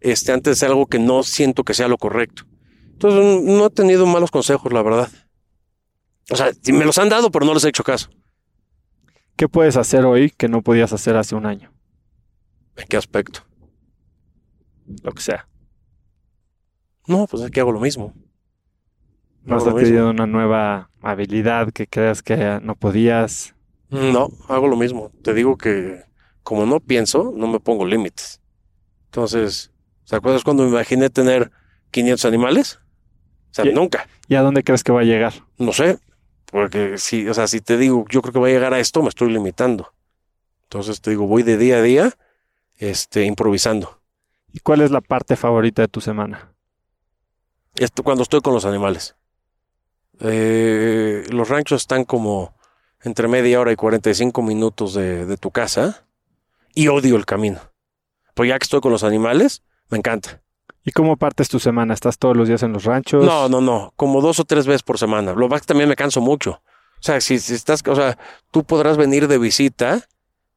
[0.00, 2.44] este, antes de algo que no siento que sea lo correcto.
[2.92, 5.10] Entonces, no he tenido malos consejos, la verdad.
[6.30, 8.10] O sea, me los han dado, pero no les he hecho caso.
[9.36, 11.72] ¿Qué puedes hacer hoy que no podías hacer hace un año?
[12.76, 13.40] ¿En qué aspecto?
[15.02, 15.48] Lo que sea.
[17.06, 18.14] No, pues es que hago lo mismo.
[19.46, 23.54] ¿No has adquirido una nueva habilidad que creas que no podías?
[23.90, 25.12] No, hago lo mismo.
[25.22, 26.02] Te digo que
[26.42, 28.40] como no pienso, no me pongo límites.
[29.06, 29.70] Entonces,
[30.04, 31.52] ¿te acuerdas cuando me imaginé tener
[31.92, 32.80] 500 animales?
[33.50, 34.08] O sea, nunca.
[34.28, 35.32] ¿Y a dónde crees que va a llegar?
[35.58, 35.98] No sé.
[36.50, 39.02] Porque si, o sea, si te digo, yo creo que va a llegar a esto,
[39.02, 39.92] me estoy limitando.
[40.64, 42.12] Entonces te digo, voy de día a día,
[42.76, 44.00] este, improvisando.
[44.52, 46.52] ¿Y cuál es la parte favorita de tu semana?
[47.76, 49.16] Esto cuando estoy con los animales.
[50.20, 52.54] Eh, los ranchos están como
[53.02, 56.06] entre media hora y 45 minutos de, de tu casa
[56.74, 57.60] y odio el camino.
[58.34, 60.42] Pues ya que estoy con los animales, me encanta.
[60.84, 61.94] ¿Y cómo partes tu semana?
[61.94, 63.24] ¿Estás todos los días en los ranchos?
[63.24, 65.32] No, no, no, como dos o tres veces por semana.
[65.32, 66.62] Lo es que también me canso mucho.
[66.98, 68.16] O sea, si, si estás, o sea,
[68.52, 70.06] tú podrás venir de visita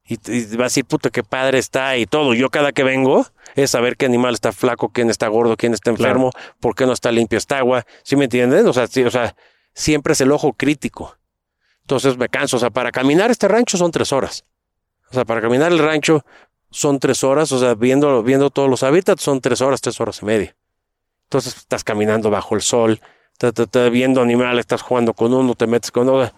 [0.04, 0.16] y
[0.56, 2.34] vas a decir, puta, qué padre está y todo.
[2.34, 5.92] Yo cada que vengo es saber qué animal está flaco, quién está gordo, quién está
[5.92, 6.10] Claro.
[6.10, 6.30] enfermo,
[6.60, 7.84] por qué no está limpio esta agua.
[8.02, 8.66] ¿Sí me entienden?
[8.66, 9.34] O sea, sí, o sea,
[9.74, 11.16] siempre es el ojo crítico.
[11.82, 12.56] Entonces me canso.
[12.56, 14.44] O sea, para caminar este rancho son tres horas.
[15.10, 16.24] O sea, para caminar el rancho
[16.70, 17.50] son tres horas.
[17.52, 20.56] O sea, viendo, viendo todos los hábitats son tres horas, tres horas y media.
[21.24, 23.00] Entonces estás caminando bajo el sol,
[23.90, 26.34] viendo animales, estás jugando con uno, te metes con otro.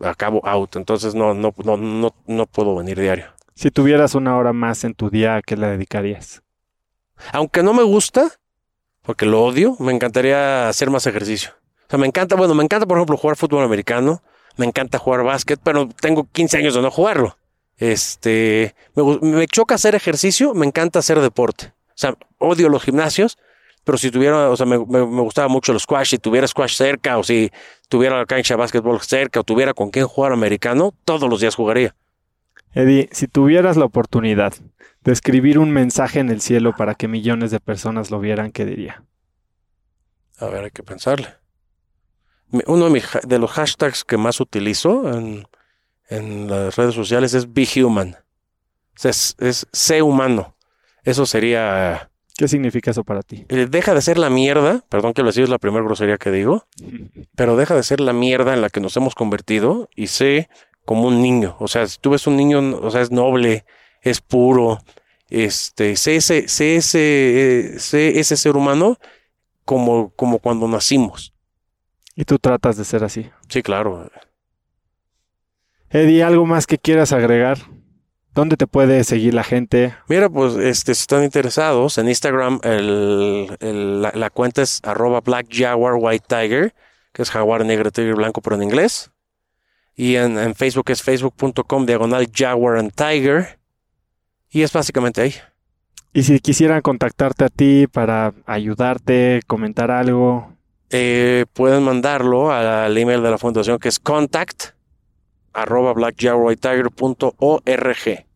[0.00, 0.76] Acabo out.
[0.76, 3.26] Entonces no, no, no, no, no puedo venir diario.
[3.56, 6.42] Si tuvieras una hora más en tu día, ¿a qué la dedicarías?
[7.32, 8.30] Aunque no me gusta,
[9.00, 11.52] porque lo odio, me encantaría hacer más ejercicio.
[11.86, 14.22] O sea, me encanta, bueno, me encanta, por ejemplo, jugar fútbol americano,
[14.58, 17.38] me encanta jugar básquet, pero tengo 15 años de no jugarlo.
[17.78, 21.72] Este, me, me choca hacer ejercicio, me encanta hacer deporte.
[21.88, 23.38] O sea, odio los gimnasios,
[23.84, 27.22] pero si tuviera, o sea, me, gustaba mucho los squash, si tuviera squash cerca, o
[27.22, 27.50] si
[27.88, 31.54] tuviera la cancha de básquetbol cerca, o tuviera con quién jugar americano, todos los días
[31.54, 31.94] jugaría.
[32.76, 34.52] Eddie, si tuvieras la oportunidad
[35.00, 38.66] de escribir un mensaje en el cielo para que millones de personas lo vieran, ¿qué
[38.66, 39.02] diría?
[40.38, 41.28] A ver, hay que pensarle.
[42.66, 45.48] Uno de, los hashtags que más utilizo en,
[46.10, 48.14] en las redes sociales es Be Human.
[49.02, 50.54] Es, es sé humano.
[51.02, 52.10] Eso sería...
[52.36, 53.46] ¿Qué significa eso para ti?
[53.48, 56.30] Eh, deja de ser la mierda, perdón que lo decía, es la primera grosería que
[56.30, 56.66] digo,
[57.36, 60.50] pero deja de ser la mierda en la que nos hemos convertido y sé
[60.86, 61.56] como un niño.
[61.58, 63.66] O sea, si tú ves un niño, o sea, es noble,
[64.00, 64.78] es puro,
[65.28, 68.96] este, sé ese, sé ese, eh, sé ese ser humano
[69.66, 71.34] como, como cuando nacimos.
[72.14, 73.28] Y tú tratas de ser así.
[73.48, 74.10] Sí, claro.
[75.90, 77.58] Eddie, ¿algo más que quieras agregar?
[78.32, 79.94] ¿Dónde te puede seguir la gente?
[80.08, 86.26] Mira, pues este, si están interesados, en Instagram la, cuenta es arroba Black Jaguar White
[86.28, 86.74] Tiger,
[87.12, 89.10] que es jaguar negro, tigre blanco, pero en inglés.
[89.96, 93.58] Y en, en Facebook es facebook.com diagonal Jaguar and Tiger.
[94.50, 95.34] Y es básicamente ahí.
[96.12, 100.52] Y si quisieran contactarte a ti para ayudarte, comentar algo.
[100.90, 104.76] Eh, pueden mandarlo al email de la fundación que es contact
[105.52, 108.26] arroba blackjaguartiger.org.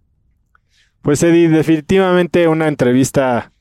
[1.01, 3.53] Pues Eddie, definitivamente una entrevista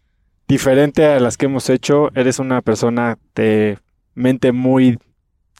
[0.49, 2.09] diferente a las que hemos hecho.
[2.13, 3.77] Eres una persona de
[4.15, 4.99] mente muy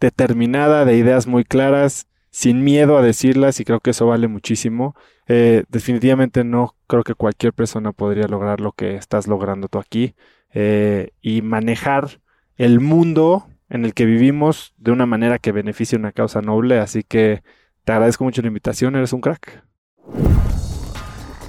[0.02, 4.96] determinada, de ideas muy claras, sin miedo a decirlas y creo que eso vale muchísimo.
[5.28, 10.16] Eh, definitivamente no creo que cualquier persona podría lograr lo que estás logrando tú aquí
[10.54, 12.20] eh, y manejar
[12.58, 16.80] el mundo en el que vivimos de una manera que beneficie una causa noble.
[16.80, 17.44] Así que
[17.84, 19.64] te agradezco mucho la invitación, eres un crack.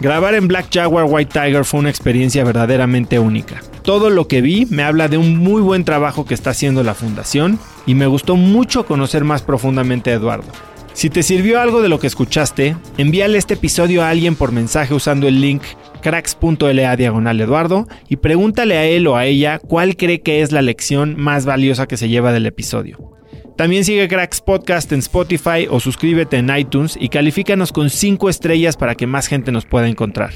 [0.00, 3.60] Grabar en Black Jaguar White Tiger fue una experiencia verdaderamente única.
[3.82, 6.94] Todo lo que vi me habla de un muy buen trabajo que está haciendo la
[6.94, 10.50] fundación y me gustó mucho conocer más profundamente a Eduardo.
[10.92, 14.92] Si te sirvió algo de lo que escuchaste, envíale este episodio a alguien por mensaje
[14.92, 15.62] usando el link
[16.02, 20.62] cracks.la diagonal Eduardo y pregúntale a él o a ella cuál cree que es la
[20.62, 23.16] lección más valiosa que se lleva del episodio.
[23.56, 28.76] También sigue Cracks Podcast en Spotify o suscríbete en iTunes y califícanos con 5 estrellas
[28.76, 30.32] para que más gente nos pueda encontrar.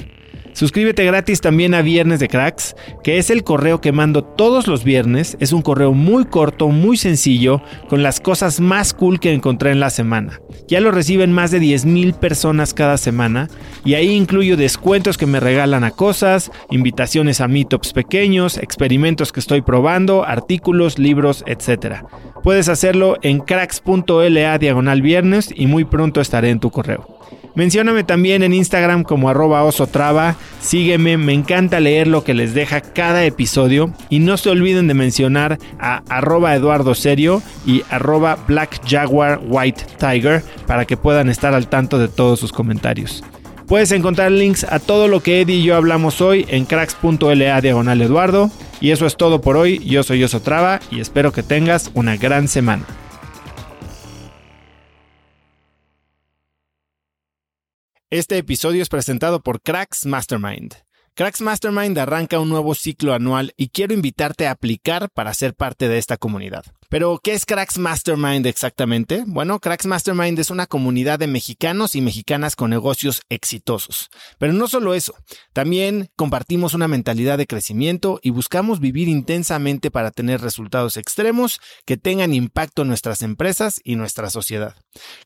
[0.55, 4.85] Suscríbete gratis también a Viernes de Cracks, que es el correo que mando todos los
[4.85, 5.35] viernes.
[5.41, 9.81] Es un correo muy corto, muy sencillo, con las cosas más cool que encontré en
[9.81, 10.39] la semana.
[10.69, 13.49] Ya lo reciben más de 10.000 personas cada semana
[13.83, 19.41] y ahí incluyo descuentos que me regalan a cosas, invitaciones a meetups pequeños, experimentos que
[19.41, 22.05] estoy probando, artículos, libros, etc.
[22.43, 27.19] Puedes hacerlo en cracks.la diagonal viernes y muy pronto estaré en tu correo.
[27.55, 32.81] Mencióname también en Instagram como arroba osotrava, sígueme, me encanta leer lo que les deja
[32.81, 38.81] cada episodio y no se olviden de mencionar a arroba Eduardo Serio y arroba Black
[38.85, 43.23] Jaguar White Tiger para que puedan estar al tanto de todos sus comentarios.
[43.67, 48.01] Puedes encontrar links a todo lo que Eddie y yo hablamos hoy en cracks.la diagonal
[48.01, 48.51] Eduardo.
[48.79, 49.79] Y eso es todo por hoy.
[49.79, 52.85] Yo soy Osotrava y espero que tengas una gran semana.
[58.11, 60.75] Este episodio es presentado por Cracks Mastermind.
[61.15, 65.89] Cracks Mastermind arranca un nuevo ciclo anual y quiero invitarte a aplicar para ser parte
[65.89, 66.65] de esta comunidad.
[66.89, 69.23] Pero, ¿qué es Cracks Mastermind exactamente?
[69.25, 74.09] Bueno, Cracks Mastermind es una comunidad de mexicanos y mexicanas con negocios exitosos.
[74.37, 75.15] Pero no solo eso,
[75.53, 81.97] también compartimos una mentalidad de crecimiento y buscamos vivir intensamente para tener resultados extremos que
[81.97, 84.75] tengan impacto en nuestras empresas y nuestra sociedad.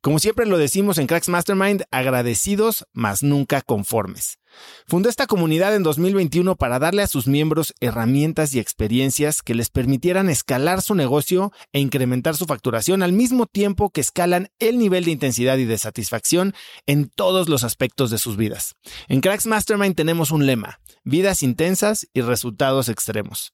[0.02, 4.40] Como siempre lo decimos en Cracks Mastermind, agradecidos, mas nunca conformes.
[4.88, 9.70] Fundó esta comunidad en 2021 para darle a sus miembros herramientas y experiencias que les
[9.70, 15.06] permitieran escalar su negocio e incrementar su facturación al mismo tiempo que escalan el nivel
[15.06, 16.54] de intensidad y de satisfacción
[16.86, 18.76] en todos los aspectos de sus vidas.
[19.08, 23.54] En Cracks Mastermind tenemos un lema, vidas intensas y resultados extremos.